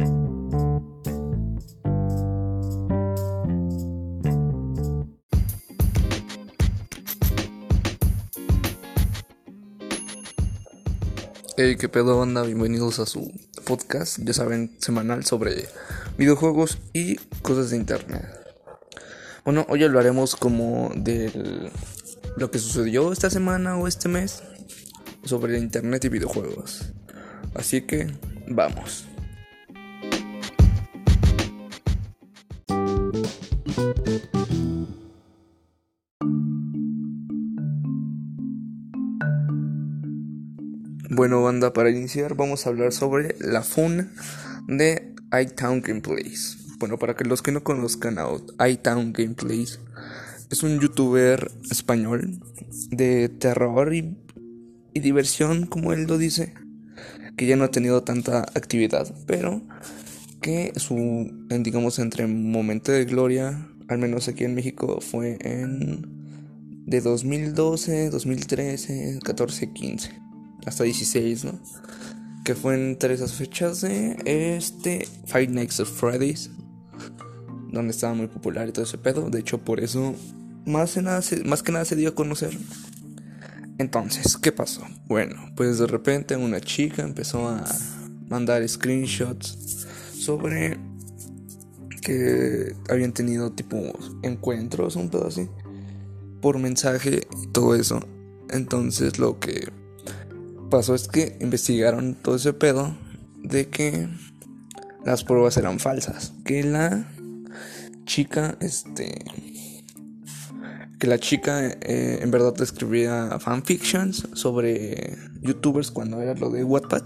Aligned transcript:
Hey, 0.00 0.06
qué 11.76 11.88
pedo 11.88 12.16
onda, 12.16 12.42
bienvenidos 12.44 13.00
a 13.00 13.06
su 13.06 13.32
podcast, 13.64 14.20
ya 14.20 14.32
saben, 14.32 14.76
semanal 14.78 15.24
sobre 15.24 15.66
videojuegos 16.16 16.78
y 16.92 17.16
cosas 17.42 17.70
de 17.70 17.78
internet. 17.78 18.24
Bueno, 19.44 19.66
hoy 19.68 19.82
hablaremos 19.82 20.36
como 20.36 20.92
de 20.94 21.72
lo 22.36 22.52
que 22.52 22.60
sucedió 22.60 23.12
esta 23.12 23.30
semana 23.30 23.76
o 23.76 23.88
este 23.88 24.08
mes 24.08 24.44
sobre 25.24 25.58
internet 25.58 26.04
y 26.04 26.08
videojuegos. 26.08 26.92
Así 27.56 27.80
que, 27.80 28.06
vamos. 28.46 29.07
Bueno, 41.28 41.42
banda, 41.42 41.74
para 41.74 41.90
iniciar 41.90 42.36
vamos 42.36 42.64
a 42.64 42.70
hablar 42.70 42.90
sobre 42.90 43.36
la 43.38 43.62
funa 43.62 44.10
de 44.66 45.14
iTown 45.38 45.82
Gameplays. 45.82 46.56
Bueno, 46.78 46.98
para 46.98 47.16
que 47.16 47.24
los 47.24 47.42
que 47.42 47.52
no 47.52 47.62
conozcan 47.62 48.16
a 48.18 48.66
iTown 48.66 49.12
Gameplays, 49.12 49.78
es 50.50 50.62
un 50.62 50.80
youtuber 50.80 51.52
español 51.70 52.40
de 52.88 53.28
terror 53.28 53.92
y, 53.92 54.16
y 54.94 55.00
diversión, 55.00 55.66
como 55.66 55.92
él 55.92 56.04
lo 56.04 56.16
dice, 56.16 56.54
que 57.36 57.44
ya 57.44 57.56
no 57.56 57.64
ha 57.64 57.70
tenido 57.70 58.02
tanta 58.04 58.38
actividad, 58.54 59.14
pero 59.26 59.60
que 60.40 60.72
su, 60.76 61.30
digamos, 61.50 61.98
entre 61.98 62.26
momento 62.26 62.90
de 62.90 63.04
gloria, 63.04 63.68
al 63.88 63.98
menos 63.98 64.28
aquí 64.28 64.44
en 64.44 64.54
México, 64.54 65.02
fue 65.02 65.36
en 65.42 66.06
de 66.86 67.02
2012, 67.02 68.08
2013, 68.08 69.18
14, 69.22 69.72
15 69.74 70.27
hasta 70.66 70.84
16, 70.84 71.44
¿no? 71.44 71.58
Que 72.44 72.54
fue 72.54 72.74
entre 72.74 73.14
esas 73.14 73.32
fechas 73.32 73.80
de 73.80 74.16
este 74.24 75.06
Five 75.26 75.48
Nights 75.48 75.80
of 75.80 75.90
Freddy's, 75.90 76.50
donde 77.70 77.90
estaba 77.90 78.14
muy 78.14 78.28
popular 78.28 78.68
y 78.68 78.72
todo 78.72 78.84
ese 78.84 78.98
pedo. 78.98 79.28
De 79.30 79.40
hecho, 79.40 79.58
por 79.58 79.80
eso 79.80 80.14
más, 80.64 80.96
nada 80.96 81.22
más 81.44 81.62
que 81.62 81.72
nada 81.72 81.84
se 81.84 81.96
dio 81.96 82.10
a 82.10 82.14
conocer. 82.14 82.56
Entonces, 83.78 84.36
¿qué 84.36 84.50
pasó? 84.50 84.82
Bueno, 85.06 85.52
pues 85.54 85.78
de 85.78 85.86
repente 85.86 86.36
una 86.36 86.60
chica 86.60 87.02
empezó 87.02 87.48
a 87.48 87.64
mandar 88.28 88.68
screenshots 88.68 89.86
sobre 90.18 90.78
que 92.02 92.74
habían 92.88 93.12
tenido 93.12 93.52
tipo 93.52 93.76
encuentros, 94.22 94.96
un 94.96 95.10
pedo 95.10 95.28
así, 95.28 95.48
por 96.40 96.58
mensaje 96.58 97.26
y 97.42 97.46
todo 97.48 97.74
eso. 97.74 98.00
Entonces 98.50 99.18
lo 99.18 99.38
que 99.38 99.70
pasó 100.68 100.94
es 100.94 101.08
que 101.08 101.36
investigaron 101.40 102.14
todo 102.14 102.36
ese 102.36 102.52
pedo 102.52 102.96
de 103.42 103.68
que 103.68 104.08
las 105.04 105.24
pruebas 105.24 105.56
eran 105.56 105.78
falsas. 105.78 106.32
Que 106.44 106.62
la 106.62 107.08
chica, 108.04 108.56
este. 108.60 109.24
Que 110.98 111.06
la 111.06 111.18
chica 111.18 111.66
eh, 111.66 112.18
en 112.22 112.30
verdad 112.30 112.60
escribía 112.60 113.38
fanfictions 113.38 114.28
sobre 114.32 115.16
youtubers 115.40 115.90
cuando 115.90 116.20
era 116.20 116.34
lo 116.34 116.50
de 116.50 116.64
Wattpad. 116.64 117.02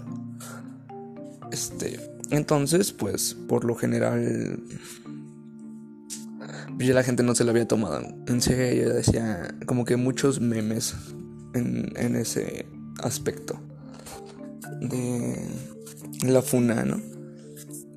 Este. 1.51 1.99
Entonces, 2.31 2.91
pues, 2.91 3.35
por 3.47 3.65
lo 3.65 3.75
general. 3.75 4.59
Pues, 6.75 6.87
ya 6.87 6.93
la 6.95 7.03
gente 7.03 7.21
no 7.21 7.35
se 7.35 7.43
lo 7.43 7.51
había 7.51 7.67
tomado 7.67 8.01
en 8.27 8.41
serio. 8.41 8.93
Decía 8.93 9.55
como 9.67 9.85
que 9.85 9.95
muchos 9.95 10.41
memes 10.41 10.95
en, 11.53 11.93
en 11.95 12.15
ese 12.15 12.65
aspecto 13.01 13.59
de 14.81 15.35
la 16.23 16.41
funa, 16.41 16.83
¿no? 16.85 17.01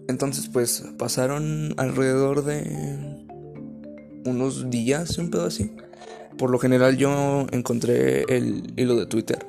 Entonces, 0.09 0.49
pues 0.53 0.85
pasaron 0.99 1.75
alrededor 1.77 2.45
de 2.45 3.25
unos 4.25 4.71
días, 4.71 5.19
un 5.19 5.31
pedo 5.31 5.47
así. 5.47 5.73
Por 6.39 6.51
lo 6.51 6.59
general, 6.59 6.97
yo 6.97 7.47
encontré 7.51 8.25
el 8.29 8.73
hilo 8.77 8.97
de 8.97 9.07
Twitter, 9.07 9.47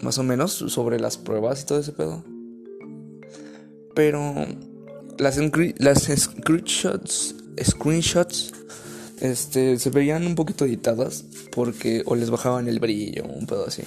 más 0.00 0.18
o 0.18 0.22
menos, 0.22 0.52
sobre 0.52 0.98
las 0.98 1.18
pruebas 1.18 1.62
y 1.62 1.66
todo 1.66 1.80
ese 1.80 1.92
pedo. 1.92 2.24
Pero 3.94 4.34
las, 5.18 5.34
screenshots, 5.36 7.34
screenshots 7.62 8.52
este, 9.20 9.78
se 9.78 9.90
veían 9.90 10.26
un 10.26 10.34
poquito 10.34 10.64
editadas 10.64 11.24
porque 11.50 12.02
o 12.06 12.14
les 12.14 12.30
bajaban 12.30 12.68
el 12.68 12.78
brillo, 12.80 13.24
un 13.24 13.46
pedo 13.46 13.66
así. 13.66 13.82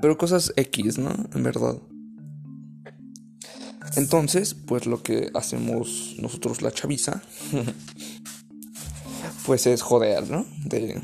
Pero 0.00 0.16
cosas 0.16 0.52
X, 0.56 0.98
¿no? 0.98 1.10
En 1.34 1.42
verdad. 1.42 1.76
Entonces, 3.96 4.54
pues 4.54 4.86
lo 4.86 5.02
que 5.02 5.30
hacemos 5.34 6.16
nosotros 6.20 6.62
la 6.62 6.70
chaviza, 6.70 7.22
pues 9.46 9.66
es 9.66 9.82
joder, 9.82 10.30
¿no? 10.30 10.46
De... 10.64 11.02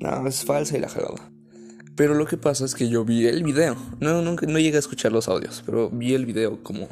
No, 0.00 0.26
es 0.26 0.44
falsa 0.44 0.76
y 0.76 0.80
la 0.80 0.88
jugada. 0.88 1.30
Pero 1.96 2.14
lo 2.14 2.26
que 2.26 2.36
pasa 2.36 2.64
es 2.64 2.74
que 2.74 2.88
yo 2.88 3.04
vi 3.04 3.26
el 3.26 3.44
video. 3.44 3.76
No, 4.00 4.20
nunca, 4.20 4.46
no 4.46 4.58
llegué 4.58 4.76
a 4.76 4.80
escuchar 4.80 5.12
los 5.12 5.28
audios, 5.28 5.62
pero 5.64 5.88
vi 5.90 6.14
el 6.14 6.26
video 6.26 6.62
como 6.62 6.88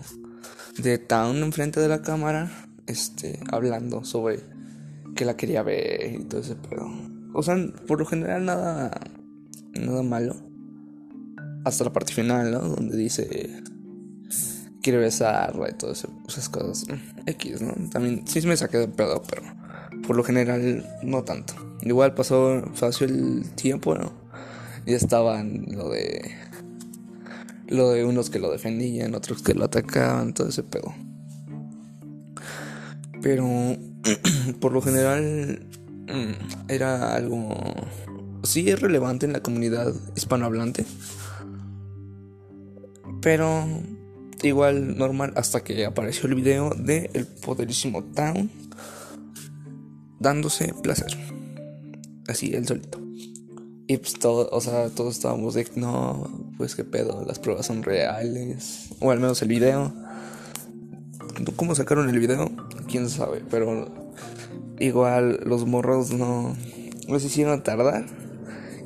de 0.78 0.98
Town 0.98 1.42
enfrente 1.42 1.80
de 1.80 1.88
la 1.88 2.00
cámara, 2.00 2.68
este, 2.86 3.40
hablando 3.50 4.04
sobre 4.04 4.40
que 5.16 5.24
la 5.24 5.36
quería 5.36 5.62
ver 5.62 6.14
y 6.14 6.24
todo 6.24 6.40
ese 6.40 6.54
pedo. 6.54 6.88
O 7.34 7.42
sea, 7.42 7.56
por 7.86 7.98
lo 7.98 8.06
general 8.06 8.44
nada, 8.44 8.92
nada 9.74 10.02
malo 10.02 10.51
hasta 11.64 11.84
la 11.84 11.92
parte 11.92 12.12
final, 12.12 12.50
¿no? 12.50 12.60
Donde 12.60 12.96
dice 12.96 13.62
quiere 14.82 14.98
besarla 14.98 15.70
y 15.70 15.74
todas 15.74 16.06
esas 16.28 16.48
cosas. 16.48 16.86
Mm, 16.88 17.28
X, 17.28 17.62
¿no? 17.62 17.74
También 17.90 18.26
sí 18.26 18.46
me 18.46 18.56
saqué 18.56 18.78
de 18.78 18.88
pedo, 18.88 19.22
pero 19.28 19.42
por 20.06 20.16
lo 20.16 20.24
general 20.24 20.84
no 21.02 21.22
tanto. 21.22 21.54
Igual 21.82 22.14
pasó, 22.14 22.62
pasó 22.78 23.04
el 23.04 23.50
tiempo, 23.54 23.94
¿no? 23.94 24.12
Y 24.84 24.94
estaban 24.94 25.66
lo 25.70 25.88
de. 25.88 26.32
Lo 27.68 27.90
de 27.90 28.04
unos 28.04 28.28
que 28.28 28.38
lo 28.38 28.50
defendían, 28.50 29.14
otros 29.14 29.42
que 29.42 29.54
lo 29.54 29.64
atacaban, 29.64 30.34
todo 30.34 30.48
ese 30.48 30.62
pedo. 30.62 30.92
Pero 33.22 33.46
por 34.60 34.72
lo 34.72 34.82
general 34.82 35.66
mm, 36.08 36.70
era 36.70 37.14
algo. 37.14 37.48
Sí 38.42 38.68
es 38.68 38.80
relevante 38.80 39.24
en 39.24 39.32
la 39.32 39.40
comunidad 39.40 39.94
hispanohablante 40.16 40.84
pero 43.22 43.65
igual 44.43 44.99
normal 44.99 45.33
hasta 45.37 45.62
que 45.62 45.87
apareció 45.87 46.28
el 46.28 46.34
video 46.34 46.71
de 46.71 47.10
el 47.15 47.27
poderísimo 47.27 48.03
Town 48.05 48.50
dándose 50.19 50.75
placer. 50.83 51.16
Así, 52.28 52.55
el 52.55 52.66
solito. 52.66 53.00
Y 53.88 53.97
pues 53.99 54.15
todo, 54.15 54.49
o 54.53 54.60
sea, 54.60 54.88
todos 54.91 55.16
estábamos 55.16 55.55
de, 55.55 55.66
no, 55.75 56.53
pues 56.56 56.77
qué 56.77 56.84
pedo, 56.84 57.25
las 57.27 57.38
pruebas 57.38 57.66
son 57.66 57.83
reales. 57.83 58.88
O 59.00 59.10
al 59.10 59.21
menos 59.21 59.43
el 59.43 59.49
video. 59.49 59.93
¿Cómo 61.56 61.75
sacaron 61.75 62.09
el 62.09 62.19
video? 62.19 62.50
Quién 62.89 63.09
sabe, 63.09 63.43
pero 63.50 63.93
igual 64.78 65.41
los 65.44 65.66
morros 65.66 66.12
no, 66.12 66.56
se 67.19 67.27
hicieron 67.27 67.62
tardar 67.62 68.06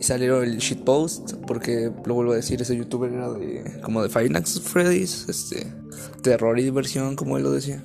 salieron 0.00 0.44
el 0.44 0.58
shitpost, 0.58 1.34
porque 1.46 1.90
lo 2.04 2.14
vuelvo 2.14 2.32
a 2.32 2.36
decir, 2.36 2.60
ese 2.60 2.76
youtuber 2.76 3.12
era 3.12 3.30
de 3.30 3.80
como 3.82 4.02
de 4.02 4.08
Five 4.08 4.30
Nights 4.30 4.60
Freddy's, 4.60 5.26
este, 5.28 5.66
terror 6.22 6.58
y 6.58 6.64
diversión, 6.64 7.16
como 7.16 7.36
él 7.36 7.42
lo 7.42 7.52
decía. 7.52 7.82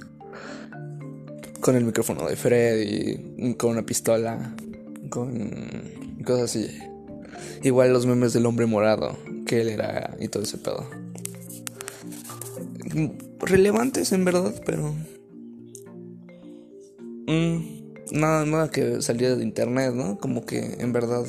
Con 1.62 1.76
el 1.76 1.86
micrófono 1.86 2.28
de 2.28 2.36
Freddy, 2.36 3.56
con 3.56 3.72
una 3.72 3.86
pistola, 3.86 4.56
con 5.10 6.24
cosas 6.26 6.44
así. 6.44 6.68
Igual 7.64 7.94
los 7.94 8.06
memes 8.06 8.34
del 8.34 8.46
hombre 8.46 8.66
morado, 8.66 9.18
que 9.46 9.62
él 9.62 9.70
era 9.70 10.16
y 10.20 10.28
todo 10.28 10.44
ese 10.44 10.58
pedo. 10.58 10.88
Relevantes 13.40 14.12
en 14.12 14.26
verdad, 14.26 14.54
pero... 14.66 14.94
Mm, 17.28 17.82
nada, 18.12 18.46
nada 18.46 18.72
que 18.72 19.02
saliera 19.02 19.36
de 19.36 19.44
internet, 19.44 19.94
¿no? 19.94 20.18
Como 20.18 20.46
que 20.46 20.78
en 20.80 20.92
verdad 20.92 21.26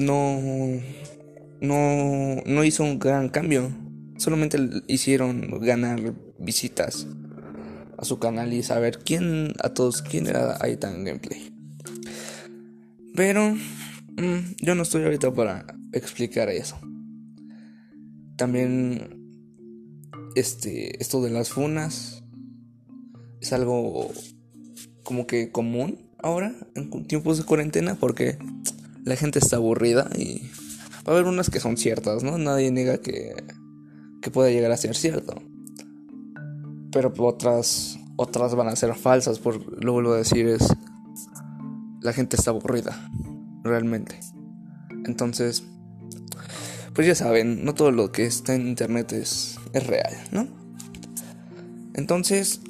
no, 0.00 0.40
no, 1.60 2.42
no 2.44 2.64
hizo 2.64 2.82
un 2.82 2.98
gran 2.98 3.28
cambio. 3.28 3.70
Solamente 4.16 4.58
hicieron 4.86 5.60
ganar 5.60 6.14
visitas 6.38 7.06
a 7.96 8.04
su 8.04 8.18
canal 8.18 8.52
y 8.52 8.62
saber 8.62 8.98
quién, 9.04 9.52
a 9.62 9.70
todos, 9.70 10.02
quién 10.02 10.26
era 10.26 10.56
Aitan 10.60 11.04
Gameplay. 11.04 11.52
Pero 13.14 13.54
mm, 13.54 14.56
yo 14.60 14.74
no 14.74 14.82
estoy 14.82 15.04
ahorita 15.04 15.32
para 15.32 15.66
explicar 15.92 16.48
eso. 16.48 16.78
También 18.36 19.20
este, 20.34 21.00
esto 21.02 21.22
de 21.22 21.30
las 21.30 21.50
funas 21.50 22.22
es 23.40 23.52
algo 23.52 24.10
como 25.02 25.26
que 25.26 25.50
común 25.50 25.98
ahora 26.18 26.54
en 26.74 27.06
tiempos 27.06 27.38
de 27.38 27.44
cuarentena 27.44 27.96
porque 27.96 28.38
la 29.04 29.16
gente 29.16 29.38
está 29.38 29.56
aburrida 29.56 30.08
y 30.16 30.42
va 31.06 31.12
a 31.12 31.16
haber 31.16 31.24
unas 31.24 31.50
que 31.50 31.60
son 31.60 31.76
ciertas, 31.76 32.22
¿no? 32.22 32.38
Nadie 32.38 32.70
niega 32.70 32.98
que, 32.98 33.34
que 34.20 34.30
pueda 34.30 34.50
llegar 34.50 34.72
a 34.72 34.76
ser 34.76 34.94
cierto. 34.96 35.42
Pero 36.92 37.12
otras 37.18 37.98
otras 38.22 38.54
van 38.54 38.68
a 38.68 38.76
ser 38.76 38.94
falsas, 38.94 39.38
por 39.38 39.82
lo 39.82 39.94
vuelvo 39.94 40.12
a 40.12 40.18
decir 40.18 40.46
es 40.46 40.68
la 42.02 42.12
gente 42.12 42.36
está 42.36 42.50
aburrida, 42.50 43.10
realmente. 43.64 44.20
Entonces, 45.06 45.64
pues 46.92 47.06
ya 47.06 47.14
saben, 47.14 47.64
no 47.64 47.72
todo 47.72 47.92
lo 47.92 48.12
que 48.12 48.26
está 48.26 48.54
en 48.54 48.66
internet 48.66 49.12
es, 49.12 49.58
es 49.72 49.86
real, 49.86 50.12
¿no? 50.32 50.48
Entonces, 51.94 52.60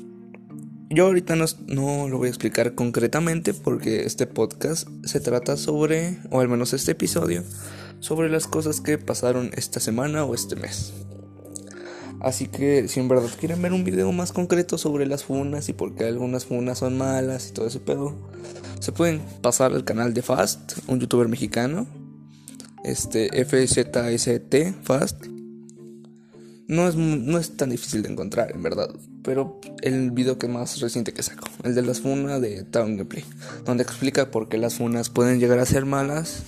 yo 0.90 1.06
ahorita 1.06 1.36
no, 1.36 1.44
no, 1.68 2.08
lo 2.08 2.18
voy 2.18 2.26
a 2.26 2.30
explicar 2.30 2.74
concretamente 2.74 3.54
porque 3.54 4.02
este 4.02 4.26
podcast 4.26 4.88
se 5.04 5.20
trata 5.20 5.56
sobre, 5.56 6.18
o 6.30 6.40
al 6.40 6.48
menos 6.48 6.72
este 6.72 6.92
episodio, 6.92 7.44
sobre 8.00 8.28
las 8.28 8.48
cosas 8.48 8.80
que 8.80 8.98
pasaron 8.98 9.52
esta 9.54 9.78
semana 9.78 10.24
o 10.24 10.34
este 10.34 10.56
mes. 10.56 10.92
Así 12.20 12.48
que 12.48 12.88
si 12.88 12.98
en 12.98 13.08
verdad 13.08 13.30
quieren 13.38 13.62
ver 13.62 13.72
un 13.72 13.84
video 13.84 14.10
más 14.10 14.32
concreto 14.32 14.78
sobre 14.78 15.06
las 15.06 15.22
funas 15.22 15.68
y 15.68 15.74
por 15.74 15.94
qué 15.94 16.04
algunas 16.04 16.44
funas 16.44 16.78
son 16.78 16.98
malas 16.98 17.48
y 17.48 17.52
todo 17.52 17.68
ese 17.68 17.78
pedo, 17.78 18.16
se 18.80 18.90
pueden 18.90 19.20
pasar 19.42 19.72
al 19.72 19.84
canal 19.84 20.12
de 20.12 20.22
Fast, 20.22 20.72
un 20.88 20.98
youtuber 20.98 21.28
mexicano. 21.28 21.86
Este 22.82 23.28
FZST 23.44 24.82
Fast. 24.82 25.26
No 26.66 26.88
es, 26.88 26.96
no 26.96 27.38
es 27.38 27.56
tan 27.56 27.70
difícil 27.70 28.02
de 28.02 28.10
encontrar, 28.10 28.52
en 28.52 28.62
verdad 28.62 28.90
pero 29.22 29.60
el 29.82 30.10
video 30.10 30.38
que 30.38 30.48
más 30.48 30.80
reciente 30.80 31.12
que 31.12 31.22
saco, 31.22 31.48
el 31.64 31.74
de 31.74 31.82
las 31.82 32.00
funas 32.00 32.40
de 32.40 32.64
Town 32.64 32.96
Gameplay, 32.96 33.24
donde 33.64 33.82
explica 33.82 34.30
por 34.30 34.48
qué 34.48 34.58
las 34.58 34.74
funas 34.74 35.10
pueden 35.10 35.40
llegar 35.40 35.58
a 35.58 35.66
ser 35.66 35.84
malas 35.84 36.44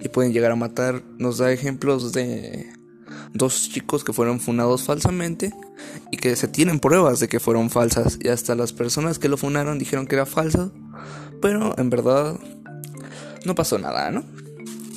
y 0.00 0.08
pueden 0.08 0.32
llegar 0.32 0.52
a 0.52 0.56
matar. 0.56 1.02
Nos 1.18 1.38
da 1.38 1.52
ejemplos 1.52 2.12
de 2.12 2.72
dos 3.32 3.68
chicos 3.68 4.04
que 4.04 4.12
fueron 4.12 4.40
funados 4.40 4.84
falsamente 4.84 5.52
y 6.10 6.16
que 6.16 6.36
se 6.36 6.48
tienen 6.48 6.78
pruebas 6.78 7.20
de 7.20 7.28
que 7.28 7.40
fueron 7.40 7.70
falsas 7.70 8.18
y 8.20 8.28
hasta 8.28 8.54
las 8.54 8.72
personas 8.72 9.18
que 9.18 9.28
lo 9.28 9.36
funaron 9.36 9.78
dijeron 9.78 10.06
que 10.06 10.14
era 10.14 10.26
falso, 10.26 10.72
pero 11.42 11.76
en 11.78 11.90
verdad 11.90 12.38
no 13.44 13.54
pasó 13.54 13.78
nada, 13.78 14.10
¿no? 14.10 14.24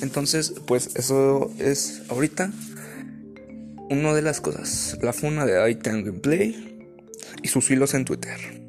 Entonces, 0.00 0.54
pues 0.66 0.94
eso 0.94 1.50
es 1.58 2.02
ahorita 2.08 2.52
una 3.90 4.14
de 4.14 4.22
las 4.22 4.40
cosas, 4.40 4.96
la 5.02 5.12
funa 5.12 5.44
de 5.44 5.70
iTang 5.70 6.04
Gameplay 6.04 6.77
y 7.42 7.48
sus 7.48 7.70
hilos 7.70 7.94
en 7.94 8.04
Twitter. 8.04 8.68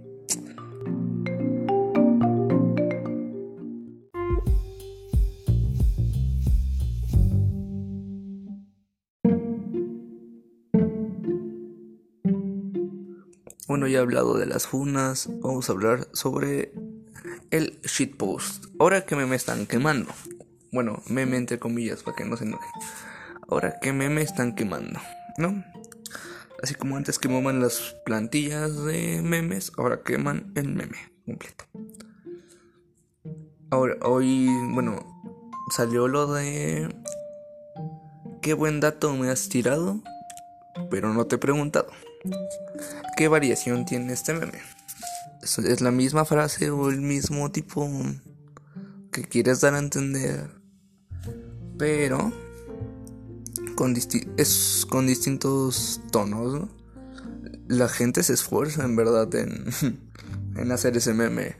Bueno, 13.68 13.88
ya 13.88 14.00
he 14.00 14.02
hablado 14.02 14.38
de 14.38 14.48
las 14.48 14.66
funas, 14.66 15.30
vamos 15.42 15.70
a 15.70 15.74
hablar 15.74 16.08
sobre 16.14 16.74
el 17.52 17.80
shitpost. 17.84 18.66
Ahora 18.80 19.06
que 19.06 19.16
me 19.16 19.36
están 19.36 19.68
quemando. 19.68 20.12
Bueno, 20.72 21.04
meme 21.08 21.38
entre 21.38 21.60
comillas, 21.60 22.02
para 22.02 22.18
que 22.18 22.26
no 22.26 22.36
se 22.36 22.46
enoje. 22.46 22.68
Ahora 23.48 23.80
que 23.80 23.94
me 23.94 24.22
están 24.22 24.56
quemando, 24.56 25.00
¿no? 25.38 25.64
Así 26.62 26.76
como 26.76 26.98
antes 26.98 27.20
quemaban 27.20 27.62
las 27.62 27.96
plantillas 28.06 28.84
de 28.84 29.22
memes, 29.22 29.72
ahora 29.78 30.02
queman 30.04 30.52
el 30.56 30.70
meme 30.70 30.98
completo. 31.26 31.66
Ahora, 33.70 33.96
hoy, 34.02 34.48
bueno, 34.74 35.22
salió 35.70 36.08
lo 36.08 36.34
de... 36.34 36.94
Qué 38.42 38.54
buen 38.54 38.80
dato 38.80 39.16
me 39.16 39.30
has 39.30 39.48
tirado, 39.48 40.02
pero 40.90 41.14
no 41.14 41.28
te 41.28 41.36
he 41.36 41.40
preguntado. 41.40 41.92
¿Qué 43.16 43.28
variación 43.28 43.86
tiene 43.86 44.14
este 44.14 44.34
meme? 44.34 44.60
¿Es 45.42 45.82
la 45.82 45.92
misma 45.92 46.26
frase 46.26 46.70
o 46.72 46.90
el 46.90 47.00
mismo 47.00 47.52
tipo 47.52 47.90
que 49.12 49.24
quieres 49.24 49.62
dar 49.62 49.76
a 49.76 49.80
entender? 49.80 50.50
Pero 51.78 52.34
con, 53.80 53.96
es 54.36 54.86
con 54.90 55.08
distintos 55.08 56.02
tonos, 56.12 56.68
La 57.70 57.88
gente 57.88 58.24
se 58.24 58.34
esfuerza 58.34 58.84
en 58.84 58.98
verdad 58.98 59.34
en, 59.36 59.68
en 60.58 60.72
hacer 60.74 60.98
ese 60.98 61.14
meme. 61.14 61.56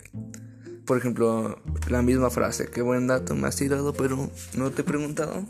Por 0.86 0.98
ejemplo, 0.98 1.62
la 1.88 2.02
misma 2.02 2.30
frase, 2.30 2.68
qué 2.68 2.82
buen 2.82 3.08
dato 3.08 3.36
me 3.36 3.48
has 3.48 3.56
tirado, 3.56 3.94
pero 3.94 4.30
no 4.58 4.70
te 4.72 4.82
he 4.82 4.84
preguntado. 4.84 5.46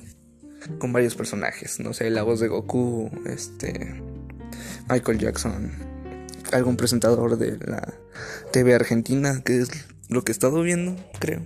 Con 0.77 0.93
varios 0.93 1.15
personajes, 1.15 1.79
no 1.79 1.91
sé, 1.93 2.11
la 2.11 2.21
voz 2.21 2.39
de 2.39 2.49
Goku, 2.49 3.09
este, 3.25 3.99
Michael 4.91 5.17
Jackson, 5.17 5.71
algún 6.51 6.77
presentador 6.77 7.39
de 7.39 7.57
la 7.65 7.95
TV 8.51 8.75
argentina, 8.75 9.41
que 9.43 9.61
es 9.61 9.71
lo 10.07 10.23
que 10.23 10.31
he 10.31 10.33
estado 10.33 10.61
viendo, 10.61 10.95
creo. 11.19 11.41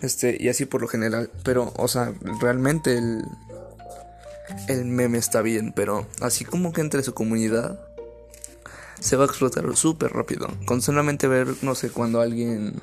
Este, 0.00 0.36
y 0.40 0.48
así 0.48 0.64
por 0.64 0.80
lo 0.80 0.88
general. 0.88 1.30
Pero, 1.44 1.72
o 1.76 1.86
sea, 1.86 2.12
realmente 2.40 2.96
el, 2.98 3.22
el 4.68 4.84
meme 4.84 5.18
está 5.18 5.42
bien, 5.42 5.72
pero 5.74 6.06
así 6.20 6.44
como 6.44 6.72
que 6.72 6.80
entre 6.80 7.02
su 7.02 7.14
comunidad 7.14 7.78
se 9.00 9.16
va 9.16 9.24
a 9.24 9.26
explotar 9.26 9.64
súper 9.76 10.12
rápido. 10.12 10.48
Con 10.64 10.80
solamente 10.80 11.26
ver, 11.26 11.48
no 11.62 11.74
sé, 11.74 11.90
cuando 11.90 12.20
alguien 12.20 12.80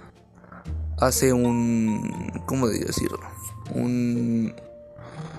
hace 1.00 1.34
un. 1.34 2.42
¿Cómo 2.46 2.68
decirlo? 2.68 3.20
Un. 3.74 4.54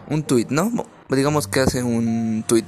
Un 0.08 0.22
tweet, 0.24 0.46
¿no? 0.50 0.86
Digamos 1.08 1.46
que 1.46 1.60
hace 1.60 1.82
un 1.82 2.44
tweet. 2.46 2.64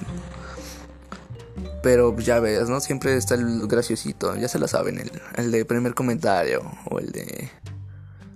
Pero 1.83 2.17
ya 2.19 2.39
ves, 2.39 2.69
¿no? 2.69 2.81
Siempre 2.81 3.17
está 3.17 3.35
el 3.35 3.67
graciosito, 3.67 4.37
ya 4.37 4.47
se 4.47 4.61
lo 4.61 4.69
saben, 4.69 4.99
el, 4.99 5.11
el 5.37 5.51
de 5.51 5.65
primer 5.65 5.95
comentario 5.95 6.63
o 6.89 7.01
el 7.01 7.11
de 7.11 7.51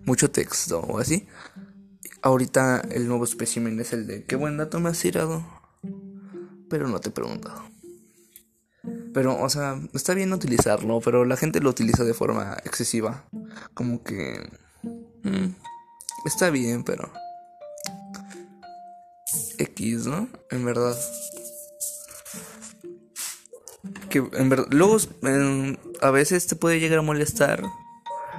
mucho 0.05 0.31
texto 0.31 0.81
o 0.81 0.99
así. 0.99 1.29
Ahorita 2.23 2.81
el 2.91 3.09
nuevo 3.09 3.25
espécimen 3.25 3.79
es 3.81 3.93
el 3.93 4.07
de 4.07 4.25
qué 4.25 4.37
buen 4.37 4.57
dato 4.57 4.81
me 4.81 4.91
has 4.91 5.01
tirado. 5.01 5.45
Pero 6.69 6.89
no 6.89 7.01
te 7.01 7.11
he 7.11 7.13
preguntado. 7.13 7.63
Pero, 9.15 9.41
o 9.41 9.49
sea, 9.49 9.81
está 9.95 10.15
bien 10.15 10.33
utilizarlo, 10.33 11.01
pero 11.01 11.25
la 11.25 11.37
gente 11.37 11.61
lo 11.61 11.71
utiliza 11.71 12.05
de 12.05 12.15
forma 12.15 12.57
excesiva. 12.65 13.25
Como 13.75 14.03
que... 14.03 14.49
Mm, 15.23 15.55
está 16.27 16.51
bien, 16.51 16.85
pero... 16.85 17.11
X, 19.59 20.07
¿no? 20.07 20.29
En 20.51 20.65
verdad. 20.65 20.97
Que 24.11 24.19
en 24.19 24.49
verdad... 24.49 24.67
Luego, 24.71 24.99
a 26.01 26.11
veces 26.11 26.47
te 26.47 26.57
puede 26.57 26.81
llegar 26.81 26.99
a 26.99 27.03
molestar 27.03 27.63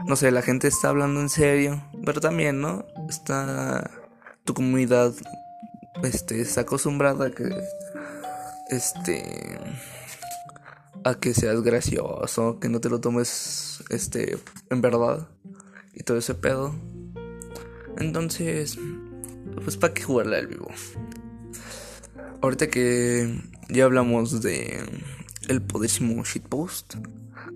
no 0.08 0.16
sé, 0.16 0.32
la 0.32 0.42
gente 0.42 0.68
está 0.68 0.90
hablando 0.90 1.20
en 1.20 1.30
serio, 1.30 1.84
pero 2.06 2.22
también, 2.22 2.62
¿no? 2.62 2.86
Está 3.10 3.92
tu 4.46 4.54
comunidad 4.54 5.14
este 6.04 6.42
está 6.42 6.62
acostumbrada 6.62 7.28
a 7.28 7.32
que 7.32 7.50
este 8.70 9.60
a 11.04 11.16
que 11.16 11.34
seas 11.34 11.62
gracioso, 11.62 12.60
que 12.60 12.70
no 12.70 12.80
te 12.80 12.90
lo 12.90 13.00
tomes 13.00 13.84
este 13.90 14.38
en 14.70 14.82
verdad 14.82 15.28
y 15.94 16.04
todo 16.04 16.18
ese 16.18 16.36
pedo. 16.36 16.76
Entonces, 17.98 18.78
pues 19.64 19.78
para 19.78 19.94
qué 19.94 20.04
jugarle 20.04 20.38
al 20.38 20.48
vivo. 20.48 20.70
Ahorita 22.42 22.68
que 22.68 23.42
ya 23.70 23.86
hablamos 23.86 24.42
de 24.42 24.84
el 25.48 25.62
poderísimo 25.62 26.24
shitpost, 26.24 26.96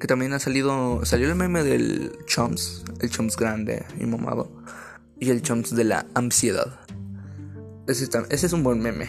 que 0.02 0.08
también 0.08 0.34
ha 0.34 0.40
salido. 0.40 1.06
Salió 1.06 1.30
el 1.30 1.36
meme 1.36 1.64
del 1.64 2.18
Chumps. 2.26 2.84
El 3.00 3.12
Chumps 3.12 3.38
grande 3.38 3.86
y 4.00 4.06
mamado. 4.08 4.52
Y 5.20 5.30
el 5.30 5.44
Chumps 5.44 5.76
de 5.76 5.84
la 5.84 6.08
ansiedad. 6.16 6.80
Ese, 7.88 8.10
ese 8.30 8.46
es 8.48 8.52
un 8.54 8.64
buen 8.64 8.80
meme. 8.80 9.08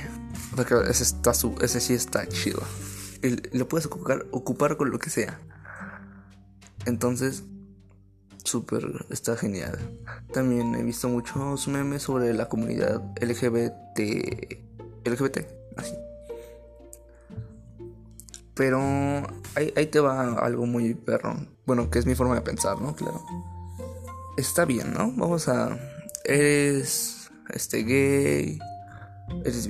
Porque 0.55 0.75
ese, 0.91 1.03
está 1.03 1.33
ese 1.63 1.81
sí 1.81 1.95
está 1.95 2.29
chido. 2.29 2.63
Y 3.23 3.57
lo 3.57 3.69
puedes 3.69 3.87
ocupar, 3.87 4.27
ocupar 4.33 4.77
con 4.77 4.91
lo 4.91 4.99
que 4.99 5.09
sea. 5.09 5.41
Entonces, 6.85 7.45
súper, 8.45 9.07
está 9.09 9.35
genial. 9.39 9.79
También 10.35 10.75
he 10.75 10.83
visto 10.83 11.09
muchos 11.09 11.69
memes 11.69 12.03
sobre 12.03 12.35
la 12.35 12.51
comunidad 12.51 13.01
LGBT. 13.19 13.99
LGBT, 15.07 15.39
así. 15.79 15.95
Pero 18.55 18.81
ahí, 19.55 19.87
te 19.87 20.01
va 20.01 20.35
algo 20.35 20.67
muy 20.67 20.95
perro. 20.95 21.37
Bueno, 21.67 21.91
que 21.91 21.99
es 21.99 22.07
mi 22.07 22.15
forma 22.15 22.35
de 22.35 22.43
pensar, 22.43 22.81
¿no? 22.81 22.95
Claro. 22.95 23.25
Está 24.37 24.65
bien, 24.65 24.93
¿no? 24.93 25.13
Vamos 25.13 25.49
a... 25.49 25.79
Eres 26.25 27.31
este 27.51 27.83
gay, 27.83 28.59
Eres 29.45 29.67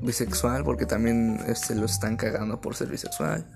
bisexual 0.00 0.64
porque 0.64 0.86
también 0.86 1.40
este, 1.46 1.74
lo 1.74 1.86
están 1.86 2.16
cagando 2.16 2.60
por 2.60 2.74
ser 2.74 2.88
bisexual. 2.88 3.46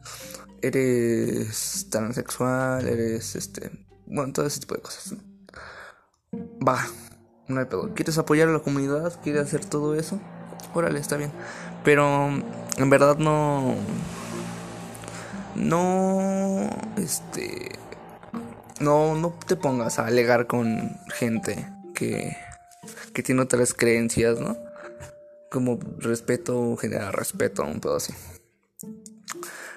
Eres 0.62 1.88
transexual, 1.90 2.86
eres 2.86 3.36
este. 3.36 3.70
Bueno, 4.06 4.32
todo 4.32 4.46
ese 4.46 4.60
tipo 4.60 4.74
de 4.74 4.82
cosas. 4.82 5.14
Va, 6.66 6.86
no 7.48 7.60
hay 7.60 7.66
pedo. 7.66 7.94
¿Quieres 7.94 8.18
apoyar 8.18 8.48
a 8.48 8.52
la 8.52 8.60
comunidad? 8.60 9.20
¿Quieres 9.22 9.42
hacer 9.42 9.64
todo 9.64 9.94
eso? 9.94 10.20
Órale, 10.74 10.98
está 10.98 11.16
bien. 11.16 11.32
Pero 11.84 12.28
en 12.28 12.90
verdad 12.90 13.16
no. 13.18 13.74
No. 15.54 16.68
Este. 16.96 17.70
No, 18.80 19.14
no 19.14 19.38
te 19.46 19.56
pongas 19.56 19.98
a 19.98 20.06
alegar 20.06 20.46
con 20.46 20.98
gente 21.14 21.68
que, 21.94 22.36
que 23.12 23.22
tiene 23.22 23.42
otras 23.42 23.72
creencias, 23.72 24.40
¿no? 24.40 24.56
Como 25.50 25.78
respeto, 25.98 26.76
genera 26.76 27.12
respeto, 27.12 27.62
un 27.62 27.80
pedo 27.80 27.96
así. 27.96 28.12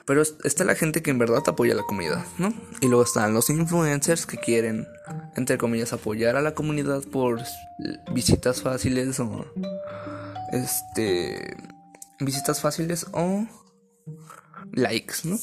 Pero 0.08 0.22
está 0.22 0.64
la 0.64 0.74
gente 0.74 1.02
que 1.02 1.12
en 1.12 1.20
verdad 1.20 1.44
apoya 1.46 1.74
a 1.74 1.76
la 1.76 1.84
comunidad, 1.84 2.24
¿no? 2.38 2.54
Y 2.80 2.88
luego 2.88 3.04
están 3.04 3.34
los 3.34 3.50
influencers 3.50 4.26
que 4.26 4.38
quieren, 4.38 4.88
entre 5.36 5.58
comillas, 5.58 5.92
apoyar 5.92 6.38
a 6.38 6.42
la 6.42 6.54
comunidad 6.54 7.04
por 7.04 7.42
visitas 8.14 8.62
fáciles 8.62 9.20
o. 9.20 9.46
Este. 10.54 11.58
Visitas 12.22 12.62
fáciles 12.62 13.06
o. 13.12 13.46
Likes, 14.74 15.16
¿no? 15.26 15.38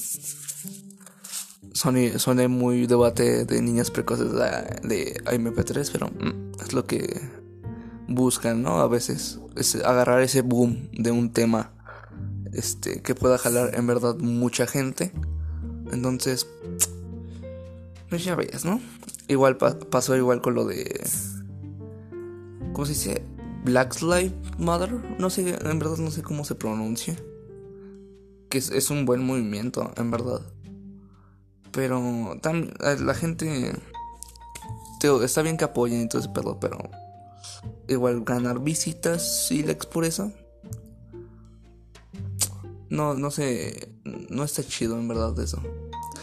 Son 1.72 2.50
muy 2.50 2.86
debate 2.86 3.44
de 3.44 3.62
niñas 3.62 3.90
precoces 3.90 4.32
de, 4.32 5.14
MP3, 5.24 5.90
pero 5.92 6.08
mm, 6.08 6.60
es 6.62 6.72
lo 6.72 6.86
que 6.86 7.20
buscan, 8.06 8.62
¿no? 8.62 8.80
A 8.80 8.88
veces 8.88 9.40
es 9.56 9.74
agarrar 9.76 10.22
ese 10.22 10.42
boom 10.42 10.88
de 10.92 11.10
un 11.10 11.32
tema 11.32 11.72
este, 12.52 13.02
que 13.02 13.14
pueda 13.14 13.38
jalar 13.38 13.74
en 13.74 13.86
verdad 13.86 14.16
mucha 14.16 14.66
gente. 14.66 15.12
Entonces, 15.90 16.46
pues 18.08 18.24
ya 18.24 18.36
veas, 18.36 18.64
¿no? 18.64 18.80
Igual 19.28 19.56
pasó 19.56 20.16
igual 20.16 20.40
con 20.40 20.54
lo 20.54 20.64
de... 20.64 21.02
¿Cómo 22.72 22.86
se 22.86 22.92
dice? 22.92 23.24
Black 23.64 24.00
Lives 24.02 24.32
Mother. 24.58 24.92
No 25.18 25.30
sé, 25.30 25.56
en 25.60 25.78
verdad 25.78 25.96
no 25.98 26.10
sé 26.10 26.22
cómo 26.22 26.44
se 26.44 26.54
pronuncia. 26.54 27.16
Que 28.54 28.58
es, 28.58 28.90
un 28.90 29.04
buen 29.04 29.26
movimiento, 29.26 29.90
en 29.96 30.12
verdad. 30.12 30.40
Pero 31.72 32.38
la 33.00 33.14
gente... 33.14 33.72
está 35.24 35.42
bien 35.42 35.56
que 35.56 35.64
apoyen 35.64 36.02
y 36.02 36.08
todo 36.08 36.20
ese 36.20 36.30
pedo, 36.30 36.60
pero... 36.60 36.78
Igual 37.88 38.22
ganar 38.22 38.60
visitas 38.60 39.50
y 39.50 39.64
likes 39.64 39.88
por 39.88 40.04
no, 42.90 43.14
no 43.14 43.32
sé, 43.32 43.88
no 44.04 44.44
está 44.44 44.62
chido 44.62 44.96
en 45.00 45.08
verdad 45.08 45.36
eso. 45.40 45.60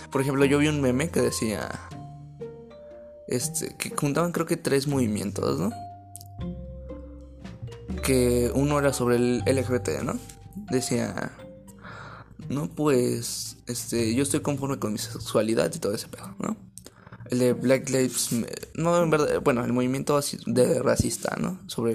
Por 0.09 0.21
ejemplo, 0.21 0.45
yo 0.45 0.57
vi 0.59 0.69
un 0.69 0.79
meme 0.79 1.09
que 1.09 1.19
decía, 1.19 1.69
este, 3.27 3.75
que 3.75 3.89
juntaban 3.89 4.31
creo 4.31 4.45
que 4.45 4.55
tres 4.55 4.88
movimientos, 4.88 5.59
¿no? 5.59 5.73
Que 8.03 8.53
uno 8.55 8.79
era 8.79 8.93
sobre 8.93 9.17
el 9.17 9.43
LGBT, 9.45 10.01
¿no? 10.03 10.13
Decía, 10.69 11.33
no, 12.51 12.70
pues, 12.70 13.58
este, 13.67 14.13
yo 14.13 14.24
estoy 14.24 14.41
conforme 14.41 14.79
con 14.79 14.93
mi 14.93 15.00
sexualidad 15.00 15.74
y 15.74 15.79
todo 15.79 15.93
ese 15.93 16.08
pedo, 16.08 16.36
¿no? 16.39 16.58
El 17.29 17.39
de 17.39 17.53
Black 17.53 17.89
Lives, 17.89 18.29
no, 18.75 19.01
en 19.01 19.10
verdad, 19.10 19.41
bueno, 19.41 19.63
el 19.63 19.74
movimiento 19.74 20.20
de 20.46 20.84
racista, 20.84 21.38
¿no? 21.39 21.60
Sobre 21.67 21.93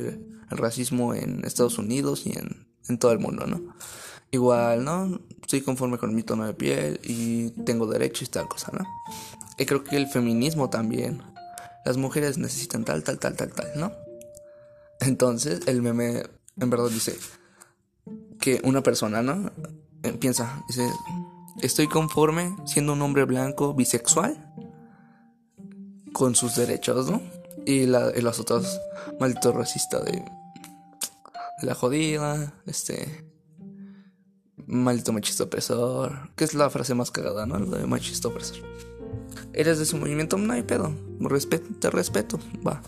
el 0.51 0.59
racismo 0.59 1.15
en 1.15 1.45
Estados 1.45 1.79
Unidos 1.79 2.27
y 2.27 2.31
en, 2.31 2.67
en 2.89 2.99
todo 2.99 3.13
el 3.13 3.19
mundo, 3.19 3.47
¿no? 3.47 3.75
igual, 4.31 4.85
¿no? 4.85 5.21
Estoy 5.43 5.61
conforme 5.63 5.99
con 5.99 6.15
mi 6.15 6.23
tono 6.23 6.47
de 6.47 6.55
piel 6.55 7.01
y 7.03 7.51
tengo 7.65 7.87
derechos 7.87 8.29
y 8.29 8.31
tal 8.31 8.49
cosa, 8.49 8.73
¿no? 8.73 8.85
Y 9.59 9.67
creo 9.67 9.85
que 9.85 9.97
el 9.97 10.07
feminismo 10.07 10.71
también. 10.71 11.23
Las 11.85 11.97
mujeres 11.97 12.37
necesitan 12.37 12.85
tal, 12.85 13.03
tal, 13.05 13.19
tal, 13.19 13.37
tal, 13.37 13.53
tal, 13.53 13.69
¿no? 13.77 13.93
Entonces 15.01 15.67
el 15.67 15.83
meme 15.83 16.25
en 16.59 16.71
verdad 16.71 16.89
dice 16.89 17.17
que 18.41 18.61
una 18.65 18.83
persona, 18.83 19.23
¿no? 19.23 19.53
Eh, 20.07 20.13
piensa, 20.13 20.63
dice, 20.69 20.89
estoy 21.61 21.89
conforme 21.89 22.57
siendo 22.65 22.93
un 22.93 23.03
hombre 23.03 23.25
blanco 23.25 23.75
bisexual 23.75 24.53
con 26.13 26.37
sus 26.37 26.55
derechos, 26.55 27.11
¿no? 27.11 27.21
Y, 27.65 27.87
la, 27.87 28.13
y 28.17 28.21
los 28.21 28.39
otros 28.39 28.81
malditos 29.19 29.53
racistas 29.53 30.05
de, 30.05 30.25
la 31.63 31.75
jodida, 31.75 32.55
este, 32.67 33.27
maldito 34.67 35.13
machista 35.13 35.45
opresor, 35.45 36.31
que 36.37 36.45
es 36.45 36.55
la 36.55 36.71
frase 36.71 36.95
más 36.95 37.11
cagada, 37.11 37.47
¿no? 37.47 37.59
Lo 37.59 37.77
de 37.77 37.87
machista 37.87 38.29
opresor. 38.29 38.59
Eres 39.53 39.79
de 39.81 39.87
su 39.87 39.97
movimiento, 39.97 40.39
no 40.39 40.53
hay 40.53 40.63
pedo. 40.63 40.95
Te 41.81 41.91
respeto, 41.91 42.39
va. 42.65 42.81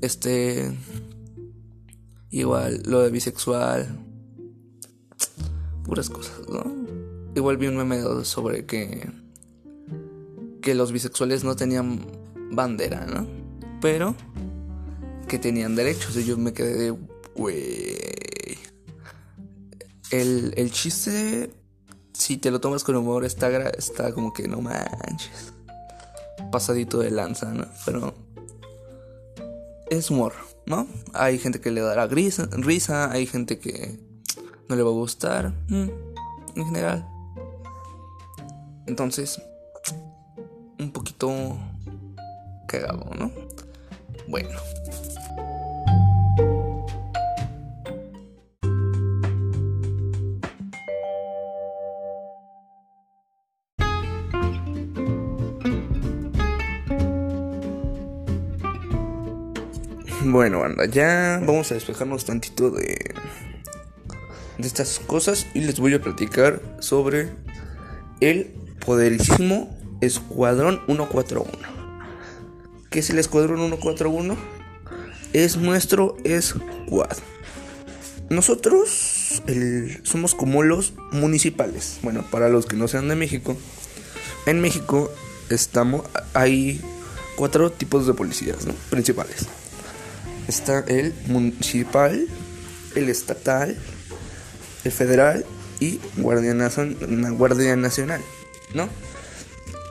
Este. 0.00 0.76
Igual, 2.30 2.82
lo 2.86 3.02
de 3.02 3.10
bisexual. 3.10 4.05
Puras 5.86 6.10
cosas, 6.10 6.40
¿no? 6.48 6.64
Igual 7.34 7.56
vi 7.56 7.66
un 7.68 7.76
meme 7.76 8.02
sobre 8.24 8.66
que. 8.66 9.10
Que 10.60 10.74
los 10.74 10.92
bisexuales 10.92 11.44
no 11.44 11.54
tenían 11.56 12.00
bandera, 12.50 13.06
¿no? 13.06 13.26
Pero. 13.80 14.14
Que 15.28 15.38
tenían 15.38 15.76
derechos. 15.76 16.16
Y 16.16 16.24
yo 16.24 16.36
me 16.36 16.52
quedé 16.52 16.74
de. 16.74 16.98
Güey 17.34 17.96
el, 20.10 20.54
el 20.56 20.70
chiste, 20.70 21.50
si 22.12 22.36
te 22.36 22.50
lo 22.50 22.60
tomas 22.60 22.84
con 22.84 22.96
humor, 22.96 23.24
está, 23.24 23.70
está 23.70 24.12
como 24.12 24.32
que 24.32 24.48
no 24.48 24.60
manches. 24.60 25.52
Pasadito 26.50 26.98
de 26.98 27.10
lanza, 27.10 27.52
¿no? 27.52 27.66
Pero 27.84 28.14
es 29.90 30.10
humor, 30.10 30.32
¿no? 30.66 30.86
Hay 31.12 31.38
gente 31.38 31.60
que 31.60 31.70
le 31.70 31.80
dará 31.80 32.06
risa, 32.06 32.48
risa 32.52 33.10
hay 33.10 33.26
gente 33.26 33.58
que 33.58 33.98
no 34.68 34.76
le 34.76 34.82
va 34.82 34.90
a 34.90 34.92
gustar, 34.92 35.52
mm, 35.68 35.88
en 36.56 36.64
general. 36.64 37.06
Entonces, 38.86 39.40
un 40.78 40.92
poquito 40.92 41.56
cagado, 42.66 43.10
¿no? 43.18 43.30
Bueno. 44.28 44.50
Bueno, 60.28 60.64
anda, 60.64 60.86
ya 60.86 61.40
vamos 61.46 61.70
a 61.70 61.74
despejarnos 61.74 62.24
tantito 62.24 62.70
de, 62.70 63.14
de 64.58 64.66
estas 64.66 64.98
cosas 64.98 65.46
y 65.54 65.60
les 65.60 65.78
voy 65.78 65.94
a 65.94 66.00
platicar 66.00 66.60
sobre 66.80 67.30
el 68.20 68.52
poderísimo 68.84 69.76
Escuadrón 70.00 70.80
141. 70.86 71.50
¿Qué 72.90 73.00
es 73.00 73.10
el 73.10 73.18
Escuadrón 73.18 73.58
141? 73.58 74.36
Es 75.32 75.56
nuestro 75.56 76.16
squad. 76.40 77.16
Nosotros 78.30 79.42
somos 80.02 80.34
como 80.34 80.62
los 80.62 80.94
municipales. 81.12 81.98
Bueno, 82.02 82.24
para 82.30 82.48
los 82.48 82.66
que 82.66 82.76
no 82.76 82.88
sean 82.88 83.08
de 83.08 83.16
México, 83.16 83.56
en 84.46 84.60
México 84.60 85.10
estamos 85.50 86.02
hay 86.34 86.80
cuatro 87.36 87.70
tipos 87.70 88.06
de 88.06 88.14
policías 88.14 88.66
principales 88.90 89.46
está 90.48 90.80
el 90.86 91.14
municipal, 91.26 92.26
el 92.94 93.08
estatal, 93.08 93.70
el 93.70 93.76
federal 94.90 95.44
y 95.80 96.00
Guardia, 96.16 96.54
Guardia 97.32 97.76
Nacional, 97.76 98.20
¿no? 98.74 98.88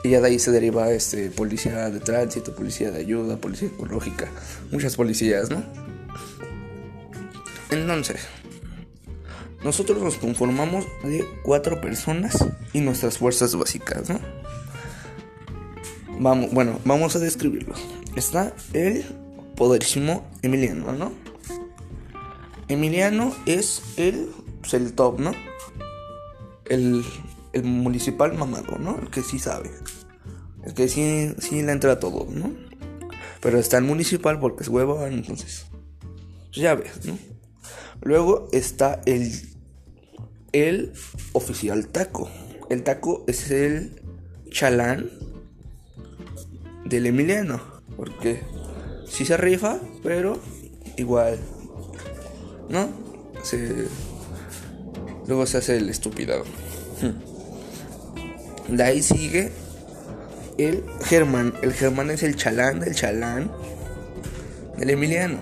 Y 0.02 0.10
ya 0.10 0.20
de 0.20 0.28
ahí 0.28 0.38
se 0.38 0.50
deriva 0.50 0.90
este, 0.90 1.30
policía 1.30 1.90
de 1.90 2.00
tránsito, 2.00 2.54
policía 2.54 2.90
de 2.90 3.00
ayuda, 3.00 3.36
policía 3.38 3.68
ecológica, 3.68 4.28
muchas 4.70 4.96
policías, 4.96 5.50
¿no? 5.50 5.64
Entonces, 7.70 8.20
nosotros 9.64 10.00
nos 10.00 10.16
conformamos 10.16 10.84
de 11.02 11.24
cuatro 11.42 11.80
personas 11.80 12.44
y 12.72 12.80
nuestras 12.80 13.18
fuerzas 13.18 13.54
básicas, 13.56 14.08
¿no? 14.08 14.20
Vamos, 16.18 16.52
bueno, 16.52 16.78
vamos 16.84 17.16
a 17.16 17.18
describirlos. 17.18 17.80
Está 18.14 18.54
el 18.72 19.04
poderísimo 19.56 20.24
Emiliano, 20.42 20.92
¿no? 20.92 21.12
Emiliano 22.68 23.34
es 23.46 23.82
el, 23.96 24.28
pues 24.70 24.82
el 24.82 24.94
top, 24.94 25.20
¿no? 25.20 25.32
El, 26.64 27.04
el 27.52 27.62
municipal 27.62 28.34
mamado, 28.34 28.78
¿no? 28.78 28.98
El 28.98 29.10
que 29.10 29.22
sí 29.22 29.38
sabe. 29.38 29.70
El 30.64 30.74
que 30.74 30.88
sí, 30.88 31.32
sí 31.38 31.62
le 31.62 31.70
entra 31.70 31.92
a 31.92 32.00
todo, 32.00 32.26
¿no? 32.30 32.52
Pero 33.40 33.58
está 33.58 33.78
el 33.78 33.84
municipal 33.84 34.40
porque 34.40 34.64
es 34.64 34.68
huevo, 34.68 35.06
entonces. 35.06 35.66
Pues 36.48 36.56
ya 36.56 36.74
ves, 36.74 37.06
¿no? 37.06 37.16
Luego 38.02 38.48
está 38.52 39.00
el, 39.06 39.32
el 40.52 40.92
oficial 41.32 41.86
taco. 41.86 42.28
El 42.68 42.82
taco 42.82 43.24
es 43.28 43.50
el 43.52 44.02
chalán 44.50 45.08
del 46.84 47.06
Emiliano. 47.06 47.60
Porque 47.96 48.42
sí 49.06 49.24
se 49.24 49.36
rifa, 49.36 49.78
pero 50.02 50.40
igual. 50.96 51.38
¿No? 52.68 52.88
Se, 53.44 53.86
luego 55.26 55.46
se 55.46 55.58
hace 55.58 55.76
el 55.76 55.88
estúpido. 55.88 56.44
De 58.68 58.82
ahí 58.82 59.02
sigue 59.02 59.52
el 60.58 60.84
Germán. 61.04 61.54
El 61.62 61.72
Germán 61.72 62.10
es 62.10 62.22
el 62.22 62.36
chalán 62.36 62.80
del 62.80 62.94
chalán 62.94 63.50
del 64.78 64.90
Emiliano. 64.90 65.38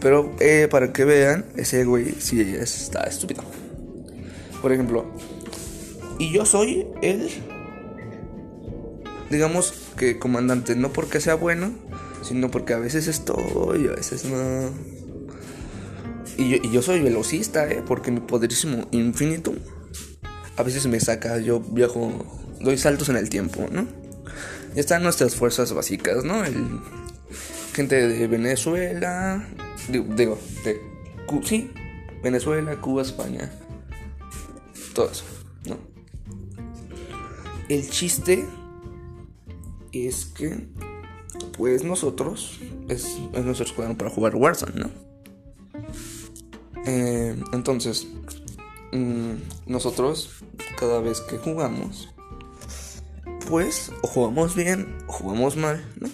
Pero 0.00 0.34
eh, 0.40 0.68
para 0.70 0.92
que 0.92 1.04
vean, 1.04 1.44
ese 1.56 1.84
güey 1.84 2.14
sí 2.18 2.40
está 2.40 3.04
estúpido. 3.04 3.44
Por 4.60 4.72
ejemplo, 4.72 5.06
y 6.18 6.32
yo 6.32 6.46
soy 6.46 6.86
el, 7.02 7.28
digamos 9.30 9.74
que 9.96 10.18
comandante, 10.18 10.76
no 10.76 10.92
porque 10.92 11.20
sea 11.20 11.34
bueno, 11.34 11.72
sino 12.22 12.50
porque 12.50 12.74
a 12.74 12.78
veces 12.78 13.08
estoy, 13.08 13.88
a 13.88 13.92
veces 13.92 14.24
no. 14.24 14.70
Y 16.38 16.70
yo, 16.70 16.82
soy 16.82 17.00
velocista, 17.00 17.70
¿eh? 17.70 17.82
Porque 17.86 18.10
mi 18.10 18.20
poderísimo 18.20 18.86
infinito 18.90 19.54
a 20.56 20.62
veces 20.62 20.86
me 20.86 21.00
saca, 21.00 21.38
yo 21.38 21.60
viajo, 21.60 22.24
doy 22.60 22.78
saltos 22.78 23.08
en 23.08 23.16
el 23.16 23.28
tiempo, 23.28 23.66
¿no? 23.70 23.86
Están 24.74 25.02
nuestras 25.02 25.34
fuerzas 25.34 25.72
básicas, 25.72 26.24
¿no? 26.24 26.44
El, 26.44 26.80
gente 27.72 28.06
de 28.06 28.26
Venezuela, 28.26 29.46
digo, 29.88 30.38
de, 30.64 30.80
sí, 31.44 31.70
Venezuela, 32.22 32.80
Cuba, 32.80 33.02
España, 33.02 33.50
todo 34.94 35.10
eso, 35.10 35.24
¿no? 35.66 35.78
El 37.68 37.88
chiste 37.88 38.46
es 39.92 40.26
que, 40.26 40.66
pues 41.56 41.84
nosotros, 41.84 42.60
es, 42.88 43.16
es 43.32 43.44
nuestro 43.44 43.66
escuadrón 43.66 43.96
para 43.96 44.10
jugar 44.10 44.36
Warzone, 44.36 44.78
¿no? 44.78 45.11
Eh, 46.86 47.36
entonces, 47.52 48.06
mm, 48.92 49.34
nosotros, 49.66 50.30
cada 50.78 51.00
vez 51.00 51.20
que 51.20 51.38
jugamos, 51.38 52.08
pues, 53.48 53.92
o 54.02 54.08
jugamos 54.08 54.54
bien 54.54 54.98
o 55.06 55.12
jugamos 55.12 55.56
mal, 55.56 55.84
¿no? 56.00 56.08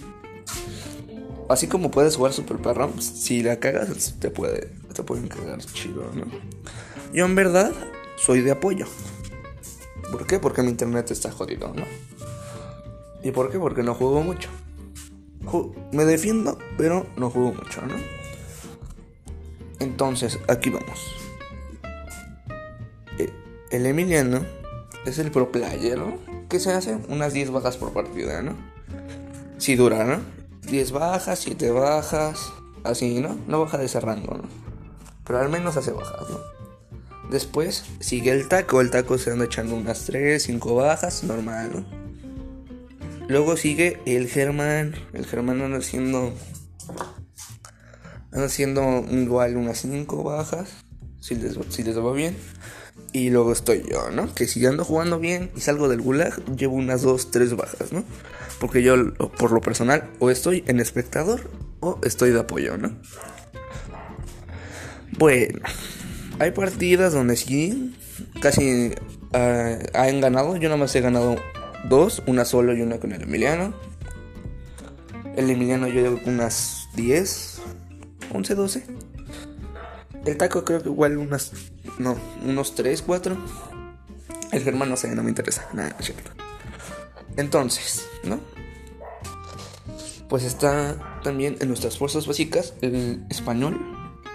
Así 1.49 1.67
como 1.67 1.91
puedes 1.91 2.17
jugar 2.17 2.35
super 2.35 2.59
perro, 2.59 2.93
si 3.01 3.43
la 3.43 3.59
cagas, 3.59 4.15
te 4.19 4.31
puede, 4.31 4.69
te 4.93 5.03
pueden 5.03 5.29
cagar 5.29 5.59
chido, 5.61 6.05
¿no? 6.15 6.27
Yo 7.13 7.25
en 7.25 7.35
verdad 7.35 7.73
soy 8.17 8.43
de 8.43 8.51
apoyo. 8.51 8.87
¿Por 10.13 10.27
qué? 10.27 10.39
Porque 10.39 10.63
mi 10.63 10.69
internet 10.69 11.11
está 11.11 11.31
jodido, 11.31 11.73
¿no? 11.75 11.85
¿Y 13.23 13.31
por 13.31 13.51
qué? 13.51 13.59
Porque 13.59 13.83
no 13.83 13.95
juego 13.95 14.23
mucho. 14.23 14.51
me 15.93 16.05
defiendo, 16.05 16.59
pero 16.77 17.07
no 17.17 17.31
juego 17.31 17.55
mucho, 17.55 17.81
¿no? 17.83 18.18
Entonces, 19.81 20.39
aquí 20.49 20.71
vamos. 20.71 21.15
E, 23.19 23.33
el 23.71 23.87
Emiliano 23.87 24.45
es 25.07 25.19
el 25.19 25.31
pro 25.31 25.53
player, 25.53 25.99
¿no? 25.99 26.19
¿Qué 26.49 26.61
se 26.61 26.73
hace? 26.73 26.99
Unas 27.09 27.33
10 27.33 27.51
bajas 27.51 27.77
por 27.77 27.93
partida, 27.93 28.43
¿no? 28.43 28.57
Si 29.59 29.77
dura, 29.77 30.05
¿no? 30.05 30.21
10 30.63 30.93
bajas, 30.93 31.39
7 31.41 31.71
bajas, 31.71 32.53
así, 32.85 33.21
¿no? 33.21 33.37
No 33.47 33.61
baja 33.61 33.79
de 33.79 33.87
ese 33.87 34.01
rango, 34.01 34.35
¿no? 34.37 34.49
Pero 35.25 35.41
al 35.41 35.49
menos 35.49 35.77
hace 35.77 35.93
bajas, 35.93 36.29
¿no? 36.31 36.39
Después 37.31 37.85
sigue 38.01 38.33
el 38.33 38.49
taco, 38.49 38.81
el 38.81 38.91
taco 38.91 39.19
se 39.19 39.31
anda 39.31 39.45
echando 39.45 39.77
unas 39.77 40.07
3, 40.07 40.43
5 40.43 40.75
bajas, 40.75 41.25
normal, 41.25 41.71
¿no? 41.75 41.99
Luego 43.29 43.59
sigue 43.59 44.01
el 44.07 44.29
Germán, 44.29 44.95
el 45.13 45.27
Germán 45.27 45.61
anda 45.61 45.79
haciendo 45.79 46.33
anda 48.33 48.47
haciendo 48.47 49.05
igual 49.11 49.57
unas 49.57 49.79
5 49.79 50.23
bajas, 50.23 50.69
si 51.21 51.35
les, 51.35 51.59
si 51.71 51.83
les 51.83 51.99
va 51.99 52.13
bien. 52.13 52.37
Y 53.13 53.31
luego 53.31 53.53
estoy 53.53 53.85
yo, 53.91 54.11
¿no? 54.11 54.35
Que 54.35 54.47
si 54.47 54.65
ando 54.67 54.85
jugando 54.85 55.19
bien 55.19 55.51
y 55.57 55.61
salgo 55.61 55.89
del 55.89 56.03
gulag, 56.03 56.45
llevo 56.57 56.75
unas 56.75 57.03
2, 57.03 57.31
3 57.31 57.57
bajas, 57.57 57.93
¿no? 57.93 58.05
Porque 58.61 58.83
yo, 58.83 59.15
por 59.15 59.53
lo 59.53 59.61
personal, 59.61 60.11
o 60.19 60.31
estoy 60.31 60.65
en 60.67 60.81
espectador 60.81 61.49
o 61.81 61.99
estoy 62.03 62.31
de 62.31 62.41
apoyo, 62.41 62.77
¿no? 62.77 62.97
Bueno, 65.17 65.61
hay 66.39 66.51
partidas 66.51 67.13
donde 67.13 67.37
sí, 67.37 67.97
casi 68.41 68.93
uh, 69.33 69.97
han 69.97 70.21
ganado. 70.21 70.57
Yo 70.57 70.69
nada 70.69 70.77
más 70.77 70.95
he 70.95 71.01
ganado 71.01 71.37
dos, 71.89 72.23
una 72.27 72.45
solo 72.45 72.75
y 72.77 72.83
una 72.83 72.99
con 72.99 73.13
el 73.13 73.23
Emiliano. 73.23 73.75
El 75.37 75.51
Emiliano 75.51 75.87
yo 75.89 76.01
llevo 76.01 76.21
unas 76.27 76.89
10, 76.95 77.61
11, 78.33 78.55
12. 78.55 78.87
El 80.25 80.37
taco 80.37 80.65
creo 80.65 80.83
que 80.83 80.89
igual 80.89 81.17
unas, 81.19 81.53
no, 81.99 82.17
unos 82.45 82.75
3, 82.75 83.03
4. 83.03 83.37
El 84.53 84.63
Germán 84.63 84.89
no 84.89 84.97
sé, 84.97 85.15
no 85.15 85.23
me 85.23 85.29
interesa, 85.29 85.67
nada, 85.73 85.97
cierto. 86.01 86.31
Entonces, 87.37 88.07
¿no? 88.25 88.41
Pues 90.29 90.45
está 90.45 91.21
también 91.23 91.57
en 91.61 91.69
nuestras 91.69 91.97
fuerzas 91.97 92.27
básicas 92.27 92.75
el 92.83 93.25
español. 93.31 93.79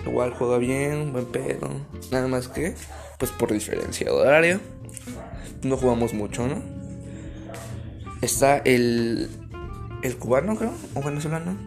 Igual 0.06 0.34
juega 0.34 0.58
bien, 0.58 1.14
buen 1.14 1.26
pedo. 1.26 1.70
Nada 2.12 2.28
más 2.28 2.48
que, 2.48 2.76
pues 3.20 3.32
por 3.32 3.52
diferencia 3.52 4.08
de 4.08 4.12
horario, 4.12 4.60
no 5.64 5.78
jugamos 5.78 6.14
mucho, 6.14 6.48
¿no? 6.48 6.62
Está 8.22 8.58
el, 8.58 9.30
el 10.02 10.18
cubano, 10.18 10.56
creo, 10.56 10.74
o 10.94 11.02
venezolano. 11.02 11.58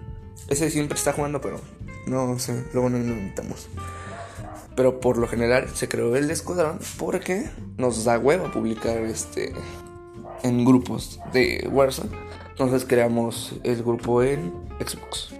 Ese 0.49 0.71
siempre 0.71 0.97
está 0.97 1.13
jugando, 1.13 1.41
pero 1.41 1.61
no 2.07 2.39
sé, 2.39 2.65
luego 2.73 2.89
no 2.89 2.99
lo 2.99 3.05
invitamos. 3.05 3.69
Pero 4.75 5.01
por 5.01 5.17
lo 5.19 5.27
general 5.27 5.69
se 5.75 5.89
creó 5.89 6.17
el 6.17 6.31
escuadrón 6.31 6.79
porque 6.99 7.51
nos 7.77 8.05
da 8.05 8.19
huevo 8.19 8.51
publicar 8.51 8.99
este 8.99 9.53
en 10.43 10.65
grupos 10.65 11.21
de 11.33 11.69
Warzone. 11.73 12.11
Entonces 12.51 12.85
creamos 12.85 13.55
el 13.65 13.83
grupo 13.83 14.23
en 14.23 14.53
Xbox. 14.79 15.31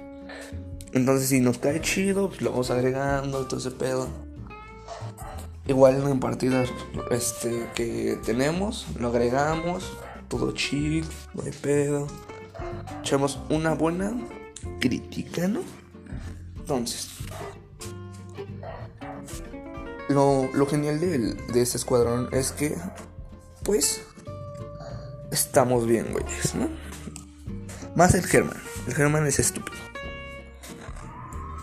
Entonces 0.93 1.29
si 1.29 1.41
nos 1.41 1.59
cae 1.59 1.81
chido, 1.81 2.29
pues 2.29 2.41
lo 2.41 2.51
vamos 2.51 2.71
agregando, 2.71 3.47
todo 3.47 3.61
ese 3.61 3.71
pedo. 3.71 4.09
Igual 5.67 6.03
en 6.09 6.21
partidas 6.21 6.71
este, 7.11 7.69
que 7.75 8.19
tenemos, 8.25 8.87
lo 8.99 9.09
agregamos, 9.09 9.93
todo 10.29 10.53
chill, 10.53 11.05
no 11.35 11.43
hay 11.43 11.53
pedo. 11.53 12.07
Echamos 13.01 13.39
una 13.51 13.75
buena 13.75 14.17
crítica, 14.81 15.49
¿no? 15.49 15.61
Entonces, 16.67 17.11
lo, 20.09 20.51
lo 20.53 20.67
genial 20.67 20.99
de, 20.99 21.35
de 21.35 21.63
este 21.63 21.77
escuadrón 21.77 22.29
es 22.33 22.51
que, 22.51 22.77
pues, 23.63 24.01
estamos 25.31 25.87
bien, 25.87 26.09
güeyes, 26.11 26.57
¿no? 26.57 26.69
Más 27.95 28.17
el 28.17 28.25
Germán. 28.25 28.61
El 28.89 28.95
Germán 28.97 29.29
es 29.29 29.39
estúpido. 29.39 29.77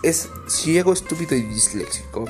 Es 0.04 0.30
ciego, 0.48 0.94
estúpido 0.94 1.36
y 1.36 1.42
disléxico. 1.42 2.24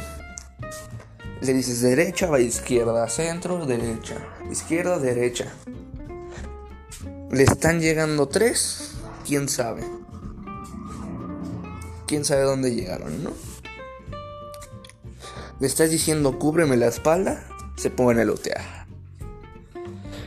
Le 1.42 1.54
dices 1.54 1.82
derecha, 1.84 2.26
va 2.26 2.40
izquierda, 2.40 3.08
centro, 3.08 3.68
derecha, 3.68 4.18
izquierda, 4.50 4.98
derecha. 4.98 5.54
Le 7.30 7.44
están 7.44 7.82
llegando 7.82 8.28
tres, 8.28 8.96
quién 9.28 9.48
sabe. 9.48 9.84
Quién 12.14 12.26
sabe 12.26 12.44
dónde 12.44 12.76
llegaron, 12.76 13.24
¿no? 13.24 13.32
Le 15.60 15.66
estás 15.66 15.90
diciendo 15.90 16.38
cúbreme 16.38 16.78
la 16.78 16.86
espalda, 16.86 17.44
se 17.76 17.90
pone 17.90 18.22
a 18.22 18.26
lotear. 18.26 18.86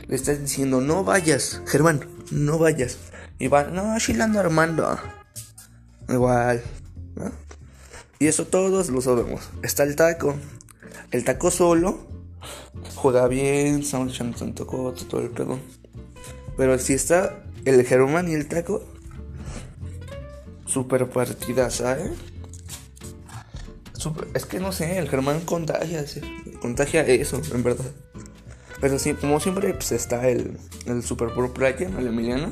Le 0.05 0.13
estás 0.13 0.41
diciendo 0.41 0.81
no 0.81 1.05
vayas, 1.05 1.61
Germán, 1.65 2.05
no 2.29 2.59
vayas. 2.59 2.97
Y 3.39 3.47
va, 3.47 3.63
no, 3.63 3.93
así 3.93 4.19
ando 4.19 4.37
armando. 4.41 4.99
Igual. 6.09 6.61
Y 8.19 8.27
eso 8.27 8.45
todos 8.47 8.89
lo 8.89 8.99
sabemos. 8.99 9.47
Está 9.63 9.83
el 9.83 9.95
taco. 9.95 10.35
El 11.11 11.23
taco 11.23 11.51
solo 11.51 12.05
juega 12.95 13.29
bien, 13.29 13.79
estamos 13.79 14.13
echando 14.13 14.37
tanto 14.37 14.65
todo 14.65 15.21
el 15.21 15.29
pedo. 15.29 15.57
Pero 16.57 16.77
si 16.79 16.95
está 16.95 17.45
el 17.63 17.81
Germán 17.85 18.27
y 18.27 18.33
el 18.33 18.49
taco, 18.49 18.83
super 20.77 21.09
partida, 21.09 21.71
¿sabes? 21.71 22.11
es 24.33 24.45
que 24.45 24.59
no 24.59 24.71
sé, 24.71 24.99
el 24.99 25.09
Germán 25.09 25.41
contagia, 25.41 26.05
contagia 26.61 27.01
eso, 27.01 27.41
en 27.53 27.63
verdad. 27.63 27.85
Pero 28.79 28.99
sí, 28.99 29.15
como 29.15 29.39
siempre, 29.39 29.73
pues 29.73 29.91
está 29.91 30.29
el, 30.29 30.57
el 30.85 31.01
Super 31.01 31.33
Pro 31.33 31.51
Player, 31.51 31.91
el 31.97 32.07
Emiliano. 32.07 32.51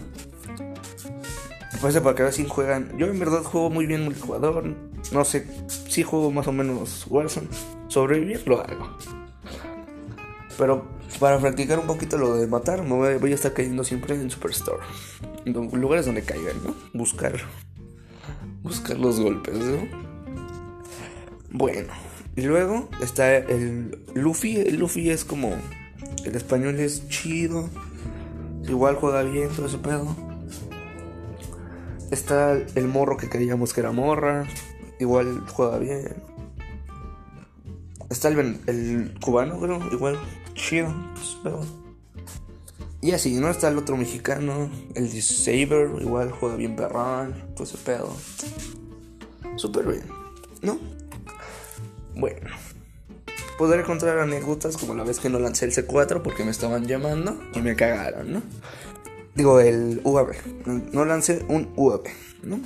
Pues 1.80 2.00
para 2.00 2.16
que 2.16 2.24
vean 2.24 2.34
si 2.34 2.46
juegan. 2.46 2.98
Yo 2.98 3.06
en 3.06 3.20
verdad 3.20 3.44
juego 3.44 3.70
muy 3.70 3.86
bien 3.86 4.04
multijugador. 4.04 4.74
no 5.12 5.24
sé 5.24 5.46
si 5.88 6.02
juego 6.02 6.32
más 6.32 6.48
o 6.48 6.52
menos 6.52 7.06
Warzone. 7.08 7.48
Sobrevivir 7.90 8.48
lo 8.48 8.60
hago. 8.60 8.98
Pero 10.58 10.88
para 11.20 11.38
practicar 11.40 11.78
un 11.78 11.86
poquito 11.86 12.18
lo 12.18 12.36
de 12.36 12.48
matar, 12.48 12.82
me 12.82 13.18
voy, 13.18 13.32
a 13.32 13.36
estar 13.36 13.54
cayendo 13.54 13.84
siempre 13.84 14.16
en 14.16 14.32
Superstore. 14.32 14.84
En 15.46 15.54
lugares 15.80 16.08
donde 16.08 16.24
caigan, 16.24 16.58
¿no? 16.66 16.76
Buscar. 16.94 17.36
Buscar 18.66 18.98
los 18.98 19.20
golpes, 19.20 19.54
¿no? 19.54 19.88
Bueno. 21.52 21.94
Y 22.36 22.42
luego 22.42 22.90
está 23.00 23.38
el 23.38 23.96
Luffy. 24.16 24.58
El 24.58 24.78
Luffy 24.78 25.12
es 25.12 25.24
como. 25.24 25.54
El 26.26 26.36
español 26.36 26.80
es 26.80 27.08
chido. 27.08 27.70
Igual 28.68 28.96
juega 28.96 29.22
bien, 29.22 29.50
todo 29.50 29.68
ese 29.68 29.78
pedo. 29.78 30.16
Está 32.10 32.54
el 32.54 32.88
morro 32.88 33.18
que 33.18 33.30
creíamos 33.30 33.72
que 33.72 33.82
era 33.82 33.92
morra. 33.92 34.48
Igual 35.00 35.46
juega 35.48 35.78
bien. 35.78 36.16
Está 38.10 38.30
el, 38.30 38.60
el 38.66 39.14
cubano, 39.22 39.60
creo. 39.60 39.94
Igual 39.94 40.20
chido. 40.56 40.92
Y 43.02 43.12
así, 43.12 43.36
¿no? 43.36 43.50
Está 43.50 43.68
el 43.68 43.78
otro 43.78 43.98
mexicano. 43.98 44.70
El 44.96 45.10
Saber. 45.22 45.90
Igual 46.02 46.32
juega 46.32 46.56
bien 46.56 46.76
perrón. 46.76 47.36
Todo 47.54 47.64
ese 47.64 47.78
pedo. 47.78 48.16
Súper 49.58 49.86
bien. 49.86 50.04
¿No? 50.62 50.80
Bueno. 52.16 52.50
Podré 53.58 53.82
encontrar 53.82 54.20
anécdotas 54.20 54.76
como 54.76 54.96
la 54.96 55.04
vez 55.04 55.20
que 55.20 55.30
no 55.30 55.40
lancé 55.40 55.66
el 55.66 55.72
C4 55.72 56.22
porque 56.22 56.44
me 56.44 56.52
estaban 56.52 56.86
llamando 56.88 57.42
y 57.54 57.62
me 57.62 57.76
cagaron, 57.76 58.34
¿no? 58.34 58.42
Digo, 59.34 59.60
el 59.60 60.02
UAV. 60.04 60.34
No 60.92 61.06
lancé 61.06 61.46
un 61.48 61.72
UAV, 61.76 62.04
¿no? 62.44 62.60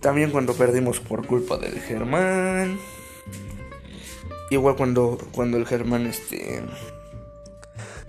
También 0.00 0.30
cuando 0.30 0.54
perdimos 0.54 1.00
por 1.00 1.26
culpa 1.26 1.58
del 1.58 1.78
Germán. 1.80 2.78
Igual 4.50 4.76
cuando, 4.76 5.18
cuando 5.32 5.58
el 5.58 5.66
Germán 5.66 6.06
este, 6.06 6.62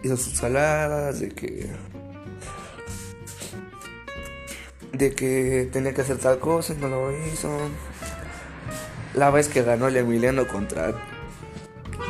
hizo 0.04 0.18
sus 0.18 0.34
saladas, 0.34 1.20
de 1.20 1.30
que. 1.30 1.70
de 4.94 5.16
que 5.16 5.70
tenía 5.72 5.94
que 5.94 6.02
hacer 6.02 6.18
tal 6.18 6.40
cosa 6.40 6.74
y 6.74 6.78
no 6.78 6.88
lo 6.88 7.12
hizo. 7.28 7.50
La 9.14 9.30
vez 9.30 9.48
que 9.48 9.64
ganó 9.64 9.88
el 9.88 9.98
Emiliano 9.98 10.48
contra 10.48 10.94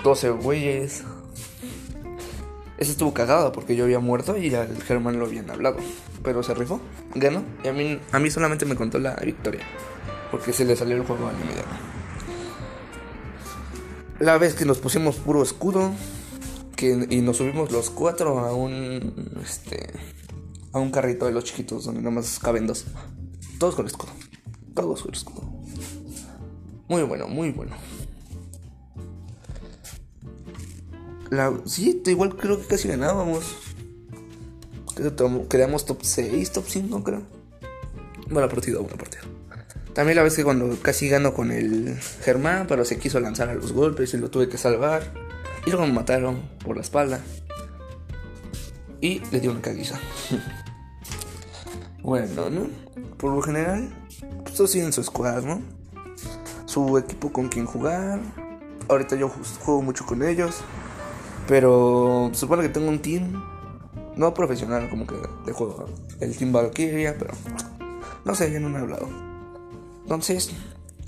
12 0.04 0.30
güeyes. 0.32 1.04
Ese 2.78 2.92
estuvo 2.92 3.14
cagado 3.14 3.52
porque 3.52 3.76
yo 3.76 3.84
había 3.84 4.00
muerto 4.00 4.38
y 4.38 4.54
al 4.56 4.82
Germán 4.82 5.20
lo 5.20 5.26
habían 5.26 5.50
hablado. 5.50 5.78
Pero 6.24 6.44
se 6.44 6.54
rifó, 6.54 6.80
ganó. 7.14 7.44
Y 7.64 7.68
a 7.68 7.74
mí, 7.74 8.00
a 8.12 8.20
mí 8.20 8.32
solamente 8.32 8.66
me 8.66 8.76
contó 8.76 9.00
la 9.00 9.16
victoria. 9.16 9.62
Porque 10.32 10.54
se 10.54 10.66
le 10.66 10.76
salió 10.76 10.96
el 10.96 11.04
juego 11.04 11.28
al 11.28 11.36
Emiliano. 11.36 11.92
La 14.20 14.38
vez 14.38 14.54
que 14.54 14.66
nos 14.66 14.80
pusimos 14.80 15.18
puro 15.18 15.44
escudo. 15.44 15.92
Y 16.82 17.22
nos 17.22 17.38
subimos 17.38 17.72
los 17.72 17.90
cuatro 17.90 18.40
a 18.40 18.54
un. 18.54 19.32
Este. 19.44 19.90
A 20.74 20.80
un 20.80 20.90
carrito 20.90 21.26
de 21.26 21.32
los 21.32 21.44
chiquitos 21.44 21.86
donde 21.86 22.02
nada 22.02 22.16
más 22.16 22.40
caben 22.40 22.66
dos. 22.66 22.86
Todos 23.60 23.76
con 23.76 23.86
escudo. 23.86 24.12
Todos 24.74 25.04
con 25.04 25.14
escudo. 25.14 25.44
Muy 26.88 27.04
bueno, 27.04 27.28
muy 27.28 27.52
bueno. 27.52 27.76
La, 31.30 31.54
sí, 31.66 32.02
igual 32.06 32.36
creo 32.36 32.60
que 32.60 32.68
casi 32.68 32.88
ganábamos. 32.88 33.56
Quedamos 35.50 35.86
top 35.86 36.00
6, 36.04 36.52
top 36.52 36.66
5, 36.68 37.04
creo. 37.04 37.22
Buena 38.30 38.50
partida, 38.50 38.80
buena 38.80 38.98
partida. 38.98 39.22
También 39.94 40.16
la 40.16 40.24
vez 40.24 40.36
que 40.36 40.44
cuando 40.44 40.78
casi 40.82 41.10
gano 41.10 41.34
con 41.34 41.52
el 41.52 41.98
Germán, 42.24 42.66
pero 42.68 42.86
se 42.86 42.98
quiso 42.98 43.20
lanzar 43.20 43.50
a 43.50 43.56
los 43.56 43.74
golpes 43.74 44.14
y 44.14 44.18
lo 44.18 44.30
tuve 44.30 44.48
que 44.48 44.58
salvar. 44.58 45.31
Y 45.66 45.70
luego 45.70 45.86
me 45.86 45.94
mataron 45.94 46.42
por 46.64 46.76
la 46.76 46.82
espalda. 46.82 47.22
Y 49.00 49.20
le 49.32 49.40
di 49.40 49.48
una 49.48 49.62
caguiza. 49.62 50.00
bueno, 52.04 52.50
¿no? 52.50 52.68
Por 53.18 53.34
lo 53.34 53.42
general, 53.42 53.94
pues 54.44 54.56
todos 54.56 54.72
siguen 54.72 54.94
su 54.94 55.04
squad, 55.04 55.44
¿no? 55.44 55.62
Su 56.66 56.98
equipo 56.98 57.32
con 57.32 57.50
quien 57.50 57.66
jugar. 57.66 58.20
Ahorita 58.90 59.16
yo 59.16 59.30
juego 59.30 59.82
mucho 59.82 60.06
con 60.06 60.24
ellos. 60.24 60.62
Pero 61.48 62.32
supone 62.34 62.64
que 62.64 62.70
tengo 62.70 62.90
un 62.90 63.00
team. 63.00 63.44
No 64.16 64.34
profesional, 64.34 64.90
como 64.90 65.08
que 65.08 65.16
de 65.46 65.54
juego. 65.54 65.86
El 66.20 66.36
Team 66.36 66.52
Valkyria, 66.52 67.16
pero. 67.18 67.34
No 68.26 68.36
sé, 68.36 68.52
ya 68.52 68.60
no 68.60 68.70
me 68.70 68.78
he 68.78 68.82
hablado. 68.82 69.08
Entonces, 70.04 70.52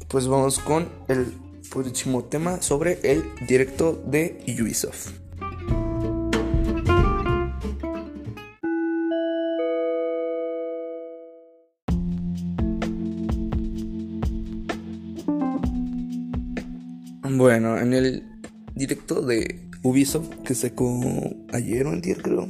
pues 0.07 0.27
vamos 0.27 0.59
con 0.59 0.87
el 1.07 1.37
próximo 1.69 2.23
tema 2.25 2.61
sobre 2.61 2.99
el 3.03 3.23
directo 3.47 4.01
de 4.05 4.43
Ubisoft. 4.59 5.11
Bueno, 17.35 17.77
en 17.77 17.93
el 17.93 18.23
directo 18.75 19.21
de 19.21 19.69
Ubisoft 19.81 20.29
que 20.45 20.55
sacó 20.55 21.01
ayer 21.51 21.87
o 21.87 21.99
día 21.99 22.15
creo, 22.15 22.47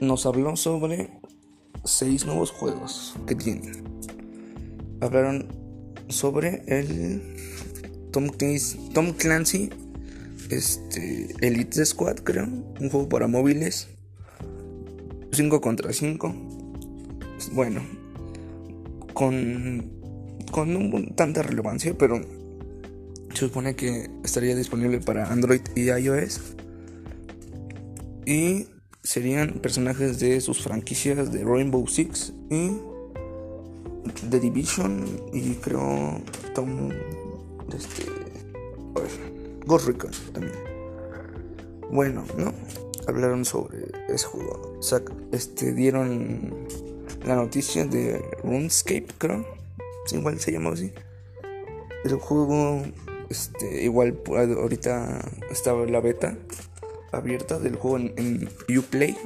nos 0.00 0.26
habló 0.26 0.56
sobre 0.56 1.10
seis 1.84 2.26
nuevos 2.26 2.50
juegos 2.50 3.14
que 3.26 3.34
tienen. 3.34 3.84
Hablaron 5.00 5.48
sobre 6.08 6.62
el 6.66 7.22
Tom 8.10 8.28
Clancy, 8.28 8.90
Tom 8.92 9.12
Clancy 9.12 9.70
este, 10.50 11.28
Elite 11.40 11.84
Squad, 11.84 12.16
creo, 12.16 12.44
un 12.44 12.90
juego 12.90 13.08
para 13.08 13.28
móviles. 13.28 13.88
5 15.32 15.60
contra 15.60 15.92
5. 15.92 16.34
Bueno, 17.52 17.82
con, 19.14 19.90
con 20.50 21.14
tanta 21.14 21.42
relevancia, 21.42 21.94
pero 21.96 22.20
se 23.32 23.46
supone 23.46 23.76
que 23.76 24.10
estaría 24.24 24.56
disponible 24.56 25.00
para 25.00 25.30
Android 25.30 25.62
y 25.76 25.90
iOS. 25.90 26.40
Y 28.26 28.66
serían 29.02 29.60
personajes 29.60 30.18
de 30.18 30.40
sus 30.40 30.62
franquicias 30.62 31.32
de 31.32 31.44
Rainbow 31.44 31.86
Six 31.86 32.32
y 32.50 32.72
The 34.28 34.40
Division 34.40 35.04
y 35.32 35.54
creo 35.54 36.20
Tom 36.54 36.90
este 37.76 38.06
Ghost 39.66 39.86
Recon 39.86 40.10
también. 40.32 40.54
Bueno, 41.90 42.24
¿no? 42.36 42.52
Hablaron 43.06 43.44
sobre 43.44 43.90
ese 44.08 44.26
juego. 44.26 44.78
este 45.32 45.72
dieron 45.72 46.66
la 47.24 47.36
noticia 47.36 47.84
de 47.84 48.24
RuneScape, 48.42 49.06
creo. 49.18 49.44
Igual 50.12 50.40
se 50.40 50.52
llama 50.52 50.70
así. 50.70 50.92
El 52.04 52.14
juego 52.16 52.82
este, 53.30 53.84
igual 53.84 54.18
ahorita 54.26 55.24
estaba 55.50 55.86
la 55.86 56.00
beta 56.00 56.36
abierta 57.12 57.58
del 57.58 57.76
juego 57.76 57.98
en, 57.98 58.48
Uplay. 58.76 59.16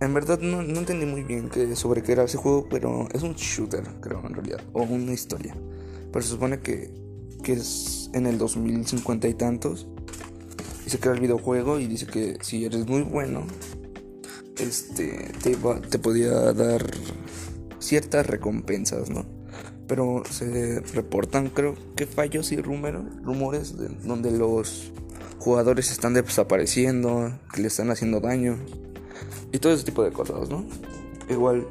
En 0.00 0.14
verdad 0.14 0.40
no, 0.40 0.62
entendí 0.62 1.06
muy 1.06 1.22
bien 1.22 1.48
que, 1.48 1.76
sobre 1.76 2.02
qué 2.02 2.12
era 2.12 2.24
ese 2.24 2.38
juego, 2.38 2.66
pero 2.68 3.06
es 3.12 3.22
un 3.22 3.34
shooter, 3.34 3.84
creo, 4.00 4.22
en 4.26 4.34
realidad, 4.34 4.60
o 4.72 4.82
una 4.82 5.12
historia. 5.12 5.54
Pero 6.12 6.22
se 6.22 6.28
supone 6.28 6.60
que, 6.60 6.92
que 7.42 7.54
es 7.54 8.10
en 8.12 8.26
el 8.26 8.38
2050 8.38 9.28
y 9.28 9.34
tantos. 9.34 9.86
Y 10.86 10.90
se 10.90 10.98
crea 10.98 11.14
el 11.14 11.20
videojuego 11.20 11.80
y 11.80 11.86
dice 11.86 12.06
que 12.06 12.36
si 12.42 12.64
eres 12.64 12.86
muy 12.86 13.02
bueno, 13.02 13.46
este, 14.58 15.32
te, 15.42 15.56
te 15.56 15.98
podía 15.98 16.52
dar 16.52 16.84
ciertas 17.78 18.26
recompensas, 18.26 19.10
¿no? 19.10 19.24
pero 19.92 20.22
se 20.30 20.80
reportan 20.94 21.50
creo 21.50 21.74
que 21.96 22.06
fallos 22.06 22.50
y 22.52 22.56
rumores, 22.56 23.02
rumores 23.22 23.76
de, 23.76 23.88
donde 24.04 24.30
los 24.30 24.90
jugadores 25.38 25.90
están 25.90 26.14
desapareciendo, 26.14 27.38
que 27.52 27.60
le 27.60 27.68
están 27.68 27.90
haciendo 27.90 28.20
daño 28.20 28.58
y 29.52 29.58
todo 29.58 29.74
ese 29.74 29.84
tipo 29.84 30.02
de 30.02 30.10
cosas, 30.10 30.48
¿no? 30.48 30.64
Igual 31.28 31.66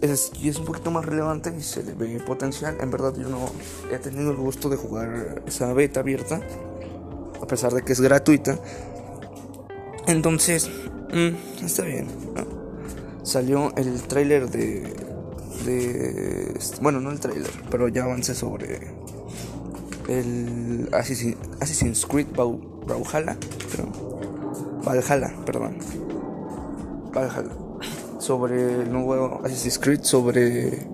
es, 0.00 0.32
y 0.40 0.48
es 0.48 0.58
un 0.58 0.64
poquito 0.64 0.90
más 0.90 1.04
relevante 1.04 1.52
y 1.56 1.62
se 1.62 1.82
le 1.82 1.94
ve 1.94 2.20
potencial. 2.20 2.76
En 2.80 2.90
verdad 2.90 3.14
yo 3.16 3.28
no 3.28 3.50
he 3.92 3.98
tenido 3.98 4.30
el 4.30 4.36
gusto 4.36 4.68
de 4.68 4.76
jugar 4.76 5.42
esa 5.46 5.72
beta 5.72 6.00
abierta, 6.00 6.40
a 7.40 7.46
pesar 7.46 7.72
de 7.72 7.82
que 7.82 7.92
es 7.92 8.00
gratuita. 8.00 8.58
Entonces, 10.06 10.70
mm, 11.12 11.64
está 11.64 11.82
bien. 11.82 12.06
Salió 13.22 13.74
el 13.76 14.02
tráiler 14.02 14.48
de 14.48 15.06
bueno, 16.80 17.00
no 17.00 17.10
el 17.10 17.20
trailer, 17.20 17.50
pero 17.70 17.88
ya 17.88 18.04
avancé 18.04 18.34
sobre 18.34 18.80
el 20.08 20.88
Assassin's 20.92 22.06
Creed 22.06 22.28
Valhalla, 22.36 23.36
Valhalla, 24.84 25.34
perdón. 25.44 25.78
Valhalla. 27.12 27.65
Sobre 28.26 28.82
el 28.82 28.92
nuevo 28.92 29.40
Assassin's 29.44 29.78
Creed, 29.78 30.00
sobre 30.02 30.84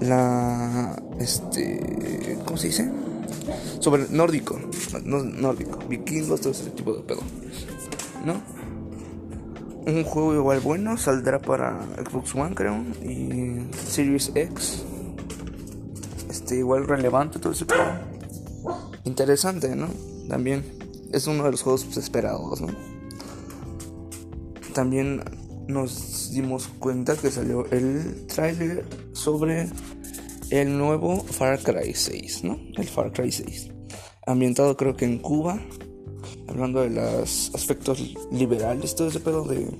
la 0.00 0.96
este 1.20 2.38
¿cómo 2.46 2.56
se 2.56 2.68
dice? 2.68 2.90
Sobre 3.78 4.08
nórdico, 4.08 4.58
no, 5.04 5.22
nórdico, 5.22 5.80
vikingos, 5.86 6.40
todo 6.40 6.52
ese 6.52 6.70
tipo 6.70 6.94
de 6.94 7.02
pedo. 7.02 7.20
¿No? 8.24 8.40
Un 9.84 10.02
juego 10.02 10.34
igual 10.34 10.60
bueno 10.60 10.96
saldrá 10.96 11.42
para 11.42 11.78
Xbox 12.08 12.34
One, 12.34 12.54
creo, 12.54 12.82
y 13.04 13.66
Series 13.86 14.32
X. 14.34 14.82
Este 16.30 16.56
igual 16.56 16.88
relevante 16.88 17.38
todo 17.38 17.52
ese 17.52 17.66
pedo. 17.66 17.84
Interesante, 19.04 19.76
¿no? 19.76 19.88
También 20.26 20.64
es 21.12 21.26
uno 21.26 21.44
de 21.44 21.50
los 21.50 21.60
juegos 21.60 21.84
pues, 21.84 21.98
esperados, 21.98 22.62
¿no? 22.62 22.68
También 24.72 25.22
nos 25.68 26.32
dimos 26.32 26.68
cuenta 26.78 27.16
que 27.16 27.30
salió 27.30 27.66
el 27.70 28.26
trailer 28.26 28.84
sobre 29.12 29.68
el 30.50 30.76
nuevo 30.76 31.22
Far 31.22 31.60
Cry 31.60 31.94
6, 31.94 32.44
¿no? 32.44 32.58
El 32.76 32.86
Far 32.86 33.12
Cry 33.12 33.32
6. 33.32 33.70
Ambientado 34.26 34.76
creo 34.76 34.96
que 34.96 35.04
en 35.04 35.18
Cuba. 35.18 35.60
Hablando 36.48 36.82
de 36.82 36.90
los 36.90 37.54
aspectos 37.54 38.14
liberales, 38.30 38.94
todo 38.94 39.08
ese 39.08 39.20
pedo 39.20 39.44
de 39.44 39.78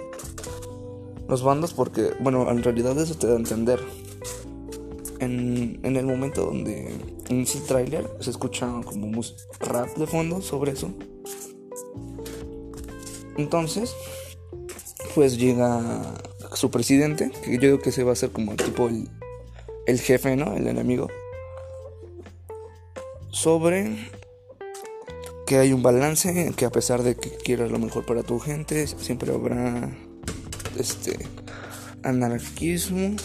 los 1.28 1.42
bandos, 1.42 1.74
porque, 1.74 2.12
bueno, 2.20 2.50
en 2.50 2.62
realidad 2.62 2.98
eso 2.98 3.14
te 3.14 3.26
da 3.26 3.34
a 3.34 3.36
entender. 3.36 3.80
En, 5.18 5.78
en 5.82 5.96
el 5.96 6.06
momento 6.06 6.46
donde 6.46 6.90
inicia 7.28 7.60
el 7.60 7.66
trailer 7.66 8.10
se 8.20 8.30
escucha 8.30 8.68
como 8.84 9.22
rap 9.60 9.96
de 9.96 10.06
fondo 10.06 10.40
sobre 10.40 10.72
eso. 10.72 10.90
Entonces, 13.36 13.94
pues 15.14 15.38
llega 15.38 16.02
su 16.54 16.70
presidente, 16.70 17.30
que 17.44 17.54
yo 17.54 17.60
digo 17.60 17.78
que 17.80 17.92
se 17.92 18.04
va 18.04 18.10
a 18.10 18.12
hacer 18.12 18.30
como 18.30 18.54
tipo 18.56 18.88
el, 18.88 19.08
el 19.86 20.00
jefe, 20.00 20.36
¿no? 20.36 20.54
El 20.56 20.66
enemigo. 20.66 21.08
Sobre 23.30 24.10
que 25.46 25.58
hay 25.58 25.72
un 25.72 25.82
balance, 25.82 26.52
que 26.56 26.64
a 26.64 26.70
pesar 26.70 27.02
de 27.02 27.16
que 27.16 27.30
quieras 27.30 27.70
lo 27.70 27.78
mejor 27.78 28.06
para 28.06 28.22
tu 28.22 28.38
gente, 28.38 28.86
siempre 28.86 29.32
habrá 29.32 29.90
este 30.78 31.18
anarquismo 32.02 33.16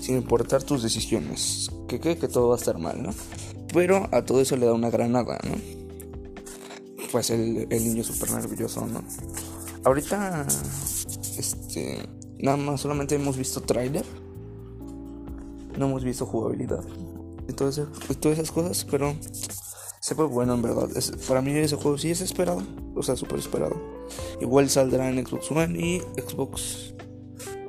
sin 0.00 0.16
importar 0.16 0.62
tus 0.62 0.82
decisiones. 0.82 1.70
Que 1.88 2.00
que, 2.00 2.16
que 2.16 2.28
todo 2.28 2.48
va 2.48 2.54
a 2.54 2.58
estar 2.58 2.78
mal, 2.78 3.02
¿no? 3.02 3.10
Pero 3.72 4.08
a 4.12 4.24
todo 4.24 4.40
eso 4.40 4.56
le 4.56 4.66
da 4.66 4.72
una 4.72 4.90
granada, 4.90 5.38
¿no? 5.44 5.56
Pues 7.10 7.30
el, 7.30 7.66
el 7.70 7.84
niño 7.84 8.04
súper 8.04 8.30
nervioso, 8.30 8.86
¿no? 8.86 9.02
Ahorita, 9.84 10.46
este, 11.38 12.08
nada 12.38 12.56
más 12.56 12.80
solamente 12.80 13.14
hemos 13.14 13.36
visto 13.36 13.60
trailer. 13.60 14.04
No 15.76 15.86
hemos 15.86 16.04
visto 16.04 16.26
jugabilidad. 16.26 16.84
Y 17.48 17.52
todas, 17.52 17.78
esas 17.78 18.50
cosas, 18.50 18.84
pero 18.90 19.14
se 20.00 20.14
fue 20.14 20.26
bueno 20.26 20.54
en 20.54 20.62
verdad. 20.62 20.88
para 21.26 21.40
mí 21.40 21.52
ese 21.52 21.76
juego 21.76 21.96
sí 21.96 22.10
es 22.10 22.20
esperado. 22.20 22.62
O 22.94 23.02
sea, 23.02 23.16
súper 23.16 23.38
esperado. 23.38 23.80
Igual 24.40 24.68
saldrá 24.68 25.08
en 25.08 25.24
Xbox 25.24 25.50
One 25.50 25.78
y 25.78 26.00
Xbox 26.20 26.94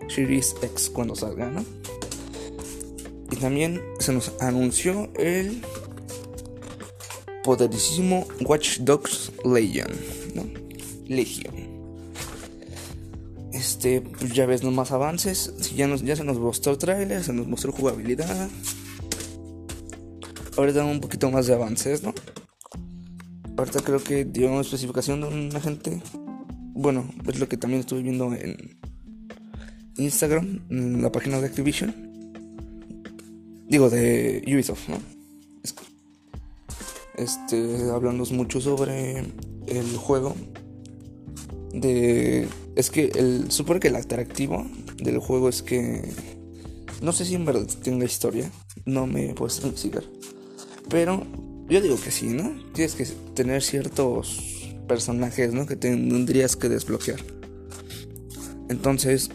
Series 0.08 0.56
X 0.62 0.90
cuando 0.90 1.16
salga, 1.16 1.50
¿no? 1.50 1.64
Y 3.32 3.36
también 3.36 3.82
se 4.00 4.12
nos 4.12 4.34
anunció 4.40 5.10
el 5.16 5.64
poderísimo 7.44 8.28
Watch 8.42 8.80
Dogs 8.80 9.32
Legion, 9.46 9.92
¿no? 10.34 10.46
Legion. 11.08 11.69
Este, 13.70 14.02
pues 14.02 14.34
ya 14.34 14.48
ves 14.48 14.64
más 14.64 14.92
avances. 14.92 15.54
Ya, 15.76 15.88
nos, 15.88 16.02
ya 16.02 16.16
se 16.16 16.24
nos 16.24 16.40
mostró 16.40 16.76
trailer, 16.76 17.24
se 17.24 17.34
nos 17.34 17.48
mostró 17.48 17.72
jugabilidad. 17.72 18.50
Ahorita 20.58 20.84
un 20.84 21.00
poquito 21.00 21.30
más 21.30 21.46
de 21.46 21.54
avances, 21.54 22.02
¿no? 22.02 22.16
Ahorita 23.58 23.82
creo 23.82 24.04
que 24.04 24.26
dio 24.26 24.48
una 24.52 24.62
especificación 24.62 25.22
de 25.22 25.28
un 25.28 25.56
agente. 25.56 26.02
Bueno, 26.74 27.08
es 27.28 27.40
lo 27.40 27.48
que 27.48 27.58
también 27.58 27.82
estuve 27.82 28.02
viendo 28.02 28.34
en 28.34 28.80
Instagram, 29.98 30.62
en 30.72 31.04
la 31.04 31.12
página 31.12 31.40
de 31.40 31.46
Activision. 31.46 31.94
Digo, 33.68 33.92
de 33.92 34.42
Ubisoft, 34.48 34.90
¿no? 34.90 34.98
Este, 37.18 37.92
hablando 37.92 38.26
mucho 38.32 38.60
sobre 38.62 39.20
el 39.68 39.96
juego 39.96 40.36
de 41.74 42.48
es 42.76 42.90
que 42.90 43.12
el 43.16 43.52
supone 43.52 43.80
que 43.80 43.90
el 43.90 43.96
atractivo 43.96 44.66
del 44.98 45.20
juego 45.20 45.50
es 45.50 45.62
que 45.62 46.02
no 47.02 47.14
sé 47.14 47.26
si 47.26 47.36
en 47.36 47.46
verdad 47.46 47.68
tenga 47.84 48.06
historia, 48.06 48.52
no 48.86 49.08
me 49.08 49.34
puedes 49.34 49.64
investigar. 49.64 50.04
Pero 50.90 51.26
yo 51.70 51.82
digo 51.82 51.98
que 52.02 52.12
sí, 52.12 52.28
¿no? 52.28 52.52
Tienes 52.74 52.96
que 52.96 53.06
tener 53.34 53.62
ciertos 53.62 54.68
personajes, 54.88 55.54
¿no? 55.54 55.66
Que 55.66 55.76
tendrías 55.76 56.56
que 56.56 56.68
desbloquear. 56.68 57.20
Entonces, 58.70 59.30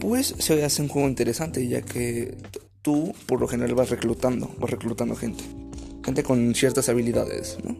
pues 0.00 0.34
se 0.38 0.62
hace 0.64 0.82
un 0.82 0.88
juego 0.88 1.08
interesante 1.08 1.66
ya 1.66 1.82
que 1.82 2.36
tú 2.82 3.14
por 3.26 3.40
lo 3.40 3.48
general 3.48 3.74
vas 3.74 3.90
reclutando, 3.90 4.54
vas 4.58 4.70
reclutando 4.70 5.16
gente. 5.16 5.44
Gente 6.04 6.22
con 6.22 6.54
ciertas 6.54 6.88
habilidades, 6.88 7.58
¿no? 7.64 7.76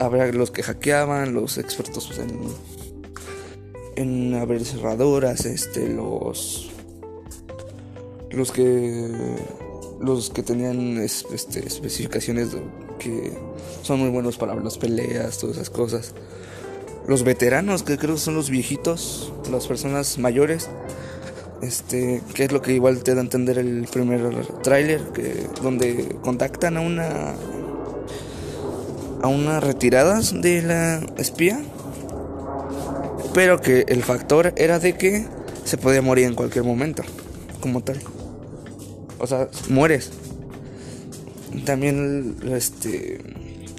Habrá 0.00 0.26
los 0.32 0.50
que 0.50 0.62
hackeaban, 0.62 1.34
los 1.34 1.58
expertos 1.58 2.18
en, 2.18 2.40
en 3.96 4.34
abrir 4.34 4.64
cerraduras, 4.64 5.44
este, 5.44 5.88
los 5.88 6.70
los 8.30 8.52
que 8.52 9.36
los 10.00 10.30
que 10.30 10.42
tenían 10.42 10.98
este, 10.98 11.66
especificaciones 11.66 12.48
que 12.98 13.32
son 13.82 14.00
muy 14.00 14.08
buenos 14.08 14.38
para 14.38 14.54
las 14.54 14.78
peleas, 14.78 15.38
todas 15.38 15.56
esas 15.56 15.70
cosas. 15.70 16.14
Los 17.06 17.22
veteranos, 17.22 17.82
que 17.82 17.98
creo 17.98 18.14
que 18.14 18.20
son 18.20 18.34
los 18.34 18.50
viejitos, 18.50 19.32
las 19.50 19.66
personas 19.66 20.16
mayores, 20.18 20.70
este, 21.60 22.22
que 22.34 22.44
es 22.44 22.52
lo 22.52 22.62
que 22.62 22.72
igual 22.72 23.02
te 23.02 23.14
da 23.14 23.20
a 23.20 23.24
entender 23.24 23.58
el 23.58 23.86
primer 23.92 24.46
tráiler, 24.62 25.02
que 25.12 25.46
donde 25.62 26.16
contactan 26.22 26.78
a 26.78 26.80
una 26.80 27.34
a 29.22 29.28
unas 29.28 29.62
retiradas 29.62 30.40
de 30.40 30.62
la 30.62 31.00
espía. 31.16 31.60
Pero 33.34 33.60
que 33.60 33.84
el 33.88 34.02
factor 34.02 34.52
era 34.56 34.78
de 34.78 34.96
que 34.96 35.26
se 35.64 35.76
podía 35.76 36.02
morir 36.02 36.26
en 36.26 36.34
cualquier 36.34 36.64
momento, 36.64 37.02
como 37.60 37.82
tal. 37.82 38.00
O 39.18 39.26
sea, 39.26 39.48
mueres. 39.68 40.10
También 41.64 42.36
este 42.50 43.20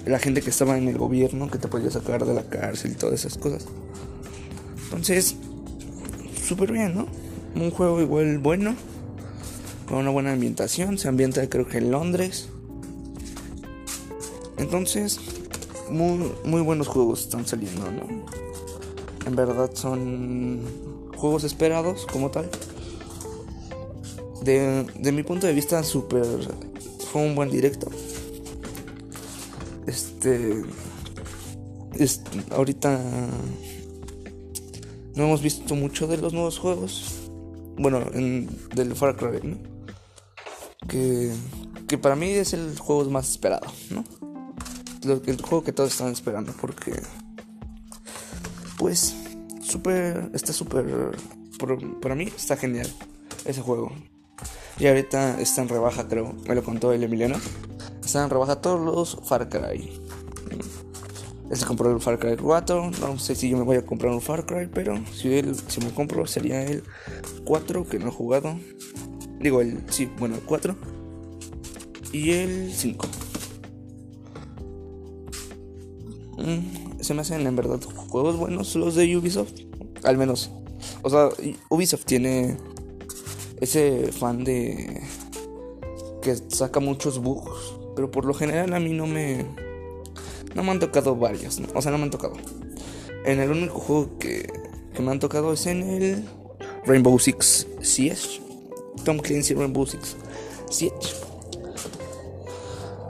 la 0.06 0.18
gente 0.18 0.42
que 0.42 0.50
estaba 0.50 0.76
en 0.76 0.88
el 0.88 0.98
gobierno 0.98 1.50
que 1.50 1.58
te 1.58 1.68
podía 1.68 1.90
sacar 1.90 2.24
de 2.26 2.34
la 2.34 2.42
cárcel 2.42 2.92
y 2.92 2.94
todas 2.94 3.20
esas 3.20 3.38
cosas. 3.38 3.66
Entonces, 4.84 5.36
súper 6.44 6.72
bien, 6.72 6.94
¿no? 6.94 7.06
Un 7.54 7.70
juego 7.70 8.00
igual 8.00 8.38
bueno, 8.38 8.74
con 9.88 9.98
una 9.98 10.10
buena 10.10 10.32
ambientación. 10.32 10.98
Se 10.98 11.08
ambienta 11.08 11.48
creo 11.48 11.66
que 11.66 11.78
en 11.78 11.90
Londres. 11.90 12.48
Entonces, 14.58 15.20
muy, 15.92 16.32
muy 16.44 16.60
buenos 16.62 16.88
juegos 16.88 17.20
están 17.20 17.46
saliendo, 17.46 17.90
¿no? 17.90 18.24
En 19.26 19.36
verdad 19.36 19.70
son 19.74 20.60
juegos 21.16 21.44
esperados 21.44 22.06
como 22.10 22.30
tal. 22.30 22.50
De, 24.42 24.84
de 24.98 25.12
mi 25.12 25.22
punto 25.22 25.46
de 25.46 25.52
vista, 25.52 25.82
super. 25.84 26.26
Fue 27.12 27.22
un 27.22 27.34
buen 27.34 27.50
directo. 27.50 27.88
Este. 29.86 30.62
Es, 31.94 32.22
ahorita. 32.50 33.00
No 35.14 35.24
hemos 35.24 35.42
visto 35.42 35.74
mucho 35.74 36.06
de 36.06 36.16
los 36.16 36.32
nuevos 36.32 36.58
juegos. 36.58 37.20
Bueno, 37.76 38.02
en, 38.14 38.48
del 38.74 38.96
Far 38.96 39.16
Cry, 39.16 39.40
¿no? 39.46 39.58
Que, 40.88 41.32
que 41.86 41.98
para 41.98 42.16
mí 42.16 42.30
es 42.30 42.52
el 42.54 42.78
juego 42.78 43.04
más 43.10 43.30
esperado, 43.30 43.66
¿no? 43.90 44.31
El 45.04 45.42
juego 45.42 45.64
que 45.64 45.72
todos 45.72 45.90
están 45.90 46.12
esperando 46.12 46.52
porque 46.60 46.92
pues 48.78 49.14
super 49.62 50.30
está 50.32 50.52
súper 50.52 51.16
para 52.00 52.14
mí 52.14 52.24
está 52.24 52.56
genial 52.56 52.88
ese 53.44 53.60
juego. 53.60 53.92
Y 54.78 54.86
ahorita 54.86 55.40
está 55.40 55.62
en 55.62 55.68
rebaja 55.68 56.08
creo 56.08 56.34
me 56.48 56.54
lo 56.54 56.64
contó 56.64 56.92
el 56.92 57.02
Emiliano. 57.02 57.36
Están 58.04 58.24
en 58.24 58.30
rebaja 58.30 58.60
todos 58.60 58.80
los 58.80 59.28
Far 59.28 59.48
Cry. 59.48 59.92
Él 61.50 61.56
se 61.56 61.66
compró 61.66 61.92
el 61.92 62.00
Far 62.00 62.18
Cry 62.18 62.36
4 62.36 62.90
no 63.00 63.18
sé 63.18 63.34
si 63.34 63.50
yo 63.50 63.58
me 63.58 63.64
voy 63.64 63.76
a 63.76 63.84
comprar 63.84 64.12
un 64.12 64.22
Far 64.22 64.46
Cry 64.46 64.68
pero 64.72 64.98
si 65.12 65.34
él 65.34 65.54
si 65.54 65.80
me 65.80 65.90
compro 65.90 66.26
sería 66.26 66.62
el 66.64 66.82
4 67.44 67.86
que 67.86 67.98
no 67.98 68.08
he 68.08 68.10
jugado. 68.10 68.58
Digo 69.38 69.60
el 69.60 69.82
sí 69.90 70.10
bueno 70.18 70.36
el 70.36 70.42
4 70.42 70.74
y 72.12 72.30
el 72.30 72.72
5 72.72 73.06
Mm, 76.42 77.00
se 77.00 77.14
me 77.14 77.20
hacen 77.20 77.46
en 77.46 77.54
verdad 77.54 77.80
juegos 78.08 78.36
buenos 78.36 78.74
los 78.74 78.94
de 78.94 79.16
Ubisoft. 79.16 79.52
Al 80.02 80.18
menos. 80.18 80.50
O 81.02 81.10
sea, 81.10 81.28
Ubisoft 81.68 82.04
tiene 82.04 82.56
ese 83.60 84.10
fan 84.10 84.42
de 84.42 85.00
que 86.20 86.36
saca 86.48 86.80
muchos 86.80 87.18
bugs, 87.18 87.76
pero 87.94 88.10
por 88.10 88.24
lo 88.24 88.34
general 88.34 88.74
a 88.74 88.80
mí 88.80 88.90
no 88.90 89.06
me 89.06 89.46
no 90.54 90.62
me 90.62 90.70
han 90.70 90.80
tocado 90.80 91.16
varios, 91.16 91.60
o 91.74 91.82
sea, 91.82 91.92
no 91.92 91.98
me 91.98 92.04
han 92.04 92.10
tocado. 92.10 92.34
En 93.24 93.40
el 93.40 93.50
único 93.50 93.78
juego 93.78 94.18
que, 94.18 94.46
que 94.94 95.02
me 95.02 95.12
han 95.12 95.20
tocado 95.20 95.52
es 95.52 95.66
en 95.66 95.82
el 95.82 96.24
Rainbow 96.84 97.18
Six 97.18 97.68
Siege. 97.80 98.40
Tom 99.04 99.18
Clancy 99.18 99.54
Rainbow 99.54 99.86
Six 99.86 100.16
Siege. 100.70 101.14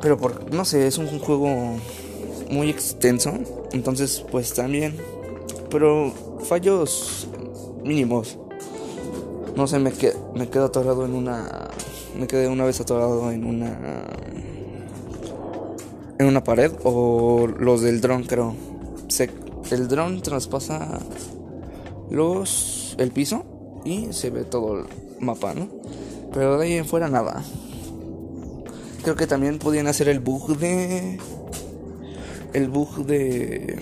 Pero 0.00 0.18
por, 0.18 0.52
no 0.52 0.64
sé, 0.64 0.86
es 0.86 0.98
un 0.98 1.06
juego 1.18 1.76
muy 2.52 2.70
extenso. 2.70 3.32
Entonces, 3.72 4.24
pues 4.30 4.52
también. 4.54 4.96
Pero 5.70 6.12
fallos 6.44 7.26
mínimos. 7.82 8.38
No 9.56 9.66
sé, 9.66 9.78
me, 9.78 9.92
que, 9.92 10.12
me 10.34 10.48
quedo 10.48 10.66
atorado 10.66 11.04
en 11.04 11.14
una. 11.14 11.68
Me 12.16 12.26
quedé 12.26 12.48
una 12.48 12.64
vez 12.64 12.80
atorado 12.80 13.32
en 13.32 13.44
una. 13.44 14.06
En 16.18 16.26
una 16.26 16.44
pared. 16.44 16.72
O 16.84 17.46
los 17.46 17.80
del 17.80 18.00
dron, 18.00 18.24
creo. 18.24 18.54
Se, 19.08 19.30
el 19.70 19.88
dron 19.88 20.22
traspasa 20.22 21.00
los. 22.10 22.94
el 22.98 23.10
piso. 23.10 23.44
Y 23.84 24.12
se 24.12 24.30
ve 24.30 24.44
todo 24.44 24.78
el 24.78 24.86
mapa, 25.18 25.54
¿no? 25.54 25.68
Pero 26.32 26.56
de 26.58 26.66
ahí 26.66 26.72
en 26.74 26.84
fuera 26.84 27.08
nada. 27.08 27.42
Creo 29.02 29.16
que 29.16 29.26
también 29.26 29.58
podían 29.58 29.88
hacer 29.88 30.08
el 30.08 30.20
bug 30.20 30.56
de. 30.58 31.18
El 32.52 32.68
bug 32.68 33.06
de. 33.06 33.78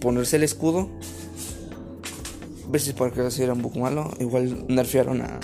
Ponerse 0.00 0.36
el 0.36 0.42
escudo. 0.44 0.88
Ver 2.68 2.80
si 2.80 2.92
para 2.92 3.10
que 3.10 3.42
era 3.42 3.52
un 3.52 3.62
bug 3.62 3.76
malo. 3.78 4.10
Igual 4.20 4.66
nerfearon 4.68 5.22
a. 5.22 5.40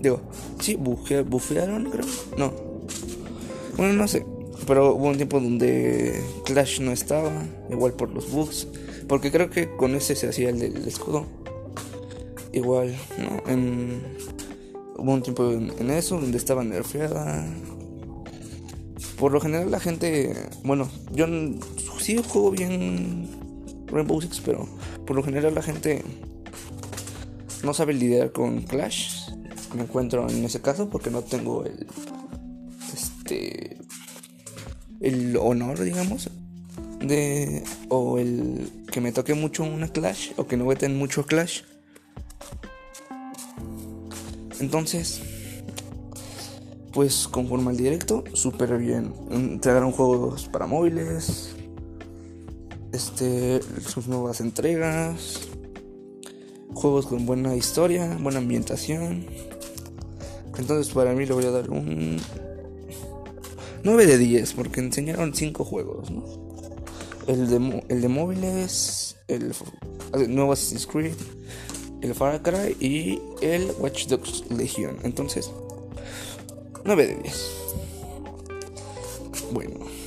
Digo, 0.00 0.20
sí, 0.60 0.76
bufearon, 0.76 1.90
creo. 1.90 2.06
No. 2.36 2.52
Bueno, 3.76 3.94
no 3.94 4.08
sé. 4.08 4.26
Pero 4.66 4.94
hubo 4.94 5.08
un 5.08 5.16
tiempo 5.16 5.40
donde 5.40 6.20
Clash 6.44 6.80
no 6.80 6.92
estaba. 6.92 7.30
Igual 7.70 7.94
por 7.94 8.10
los 8.10 8.30
bugs. 8.30 8.68
Porque 9.08 9.30
creo 9.30 9.50
que 9.50 9.74
con 9.76 9.94
ese 9.94 10.14
se 10.14 10.28
hacía 10.28 10.50
el 10.50 10.58
del 10.58 10.88
escudo. 10.88 11.26
Igual, 12.52 12.94
¿no? 13.18 13.50
En, 13.50 14.02
hubo 14.96 15.12
un 15.12 15.22
tiempo 15.22 15.50
en, 15.50 15.72
en 15.78 15.90
eso 15.90 16.20
donde 16.20 16.38
estaba 16.38 16.64
nerfeada. 16.64 17.46
Por 19.18 19.32
lo 19.32 19.40
general 19.40 19.70
la 19.70 19.80
gente, 19.80 20.34
bueno, 20.64 20.88
yo 21.12 21.26
sí 22.02 22.20
juego 22.22 22.50
bien 22.50 23.28
Rainbow 23.86 24.20
Six, 24.20 24.40
pero 24.44 24.68
por 25.06 25.16
lo 25.16 25.22
general 25.22 25.54
la 25.54 25.62
gente 25.62 26.02
no 27.62 27.72
sabe 27.72 27.94
lidiar 27.94 28.32
con 28.32 28.62
Clash. 28.62 29.30
Me 29.74 29.82
encuentro 29.82 30.28
en 30.28 30.44
ese 30.44 30.60
caso 30.60 30.90
porque 30.90 31.10
no 31.10 31.22
tengo 31.22 31.64
el 31.64 31.86
este 32.92 33.78
el 35.00 35.36
honor, 35.36 35.80
digamos, 35.80 36.30
de 37.00 37.64
o 37.88 38.18
el 38.18 38.70
que 38.90 39.00
me 39.00 39.12
toque 39.12 39.34
mucho 39.34 39.64
una 39.64 39.88
Clash 39.88 40.32
o 40.36 40.46
que 40.46 40.56
no 40.56 40.66
veten 40.66 40.98
mucho 40.98 41.24
Clash. 41.24 41.62
Entonces, 44.60 45.20
pues 46.92 47.26
conforme 47.26 47.70
al 47.70 47.76
directo, 47.76 48.22
súper 48.34 48.76
bien. 48.78 49.12
Entregaron 49.30 49.92
juegos 49.92 50.48
para 50.48 50.66
móviles, 50.66 51.56
este, 52.92 53.60
sus 53.86 54.06
nuevas 54.06 54.40
entregas, 54.40 55.40
juegos 56.74 57.06
con 57.06 57.26
buena 57.26 57.56
historia, 57.56 58.16
buena 58.20 58.38
ambientación. 58.38 59.26
Entonces 60.58 60.92
para 60.92 61.12
mí 61.12 61.26
le 61.26 61.32
voy 61.32 61.46
a 61.46 61.50
dar 61.50 61.70
un 61.70 62.20
9 63.84 64.06
de 64.06 64.18
10 64.18 64.52
porque 64.52 64.80
enseñaron 64.80 65.34
5 65.34 65.64
juegos, 65.64 66.10
¿no? 66.10 66.24
El 67.26 67.48
de, 67.48 67.84
el 67.88 68.00
de 68.02 68.08
móviles, 68.08 69.16
el, 69.28 69.54
el 70.14 70.34
nuevo 70.34 70.52
Assassin's 70.52 70.86
Creed, 70.86 71.14
el 72.02 72.14
Far 72.14 72.42
Cry 72.42 72.76
y 72.80 73.20
el 73.40 73.70
Watch 73.78 74.06
Dogs 74.06 74.44
Legion. 74.50 74.98
Entonces, 75.04 75.50
9 76.84 77.06
de 77.06 77.14
10. 77.16 77.50
Bueno. 79.52 80.01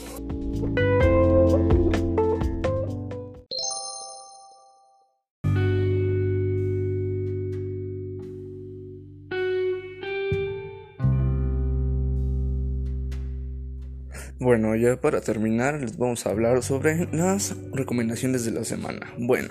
Bueno, 14.57 14.73
ya 14.77 14.95
para 14.95 15.19
terminar 15.19 15.81
les 15.81 15.97
vamos 15.97 16.25
a 16.25 16.29
hablar 16.29 16.63
sobre 16.63 17.13
las 17.13 17.53
recomendaciones 17.73 18.45
de 18.45 18.51
la 18.51 18.63
semana. 18.63 19.13
Bueno, 19.17 19.49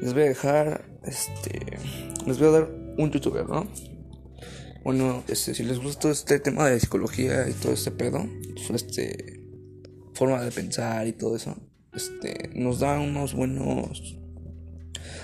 les 0.00 0.14
voy 0.14 0.22
a 0.22 0.26
dejar, 0.26 0.84
este, 1.02 1.58
les 2.24 2.38
voy 2.38 2.46
a 2.46 2.50
dar 2.52 2.68
un 2.98 3.10
youtuber, 3.10 3.48
¿no? 3.48 3.66
Bueno, 4.84 5.24
este, 5.26 5.54
si 5.54 5.64
les 5.64 5.80
gusta 5.80 6.08
este 6.08 6.38
tema 6.38 6.68
de 6.68 6.78
psicología 6.78 7.48
y 7.48 7.52
todo 7.52 7.72
este 7.72 7.90
pedo, 7.90 8.24
este 8.72 9.42
forma 10.14 10.40
de 10.40 10.52
pensar 10.52 11.08
y 11.08 11.12
todo 11.12 11.34
eso, 11.34 11.56
este 11.92 12.48
nos 12.54 12.78
da 12.78 13.00
unos 13.00 13.34
buenos 13.34 14.20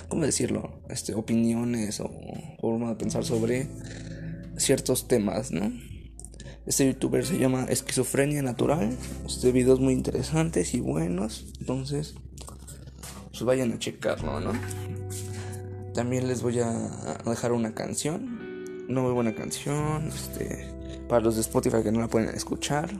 ¿cómo 0.08 0.24
decirlo? 0.24 0.82
Este 0.90 1.14
opiniones 1.14 2.00
o 2.00 2.10
forma 2.60 2.88
de 2.88 2.96
pensar 2.96 3.24
sobre 3.24 3.68
ciertos 4.56 5.06
temas, 5.06 5.52
¿no? 5.52 5.70
Este 6.66 6.86
youtuber 6.86 7.24
se 7.24 7.38
llama 7.38 7.64
Esquizofrenia 7.64 8.42
Natural. 8.42 8.90
Este 9.26 9.52
videos 9.52 9.80
muy 9.80 9.92
interesantes 9.92 10.74
y 10.74 10.80
buenos, 10.80 11.46
entonces 11.60 12.14
pues 13.30 13.42
vayan 13.42 13.72
a 13.72 13.78
checarlo, 13.78 14.40
¿no? 14.40 14.52
También 15.94 16.28
les 16.28 16.42
voy 16.42 16.58
a 16.60 16.70
dejar 17.24 17.52
una 17.52 17.74
canción 17.74 18.46
una 18.88 19.00
muy 19.00 19.12
buena 19.12 19.34
canción. 19.34 20.08
Este, 20.08 20.66
para 21.08 21.22
los 21.22 21.36
de 21.36 21.40
Spotify 21.42 21.82
que 21.82 21.92
no 21.92 22.00
la 22.00 22.08
pueden 22.08 22.28
escuchar, 22.30 22.90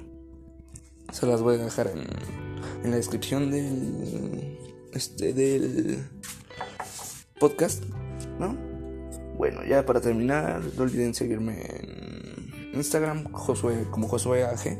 se 1.12 1.26
las 1.26 1.42
voy 1.42 1.56
a 1.56 1.64
dejar 1.64 1.88
en, 1.88 2.04
en 2.84 2.90
la 2.90 2.96
descripción 2.96 3.50
del, 3.50 4.58
este, 4.92 5.32
del 5.32 6.04
podcast, 7.38 7.84
¿no? 8.38 8.56
Bueno, 9.36 9.64
ya 9.64 9.84
para 9.84 10.00
terminar, 10.00 10.62
no 10.76 10.82
olviden 10.82 11.14
seguirme 11.14 11.62
en 11.62 12.05
Instagram, 12.76 13.32
Josué, 13.32 13.86
como 13.90 14.08
Josué 14.08 14.44
AG. 14.44 14.78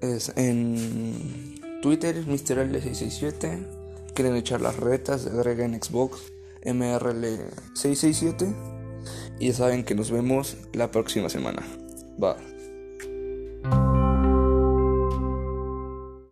Es 0.00 0.32
en 0.36 1.60
Twitter, 1.82 2.24
MrL667. 2.26 4.12
Quieren 4.14 4.36
echar 4.36 4.60
las 4.60 4.76
retas, 4.76 5.26
agreguen 5.26 5.80
Xbox 5.82 6.32
MRL667. 6.64 8.54
Y 9.38 9.48
ya 9.48 9.54
saben 9.54 9.84
que 9.84 9.94
nos 9.94 10.10
vemos 10.10 10.56
la 10.72 10.90
próxima 10.90 11.28
semana. 11.28 11.62
Va. 12.22 12.36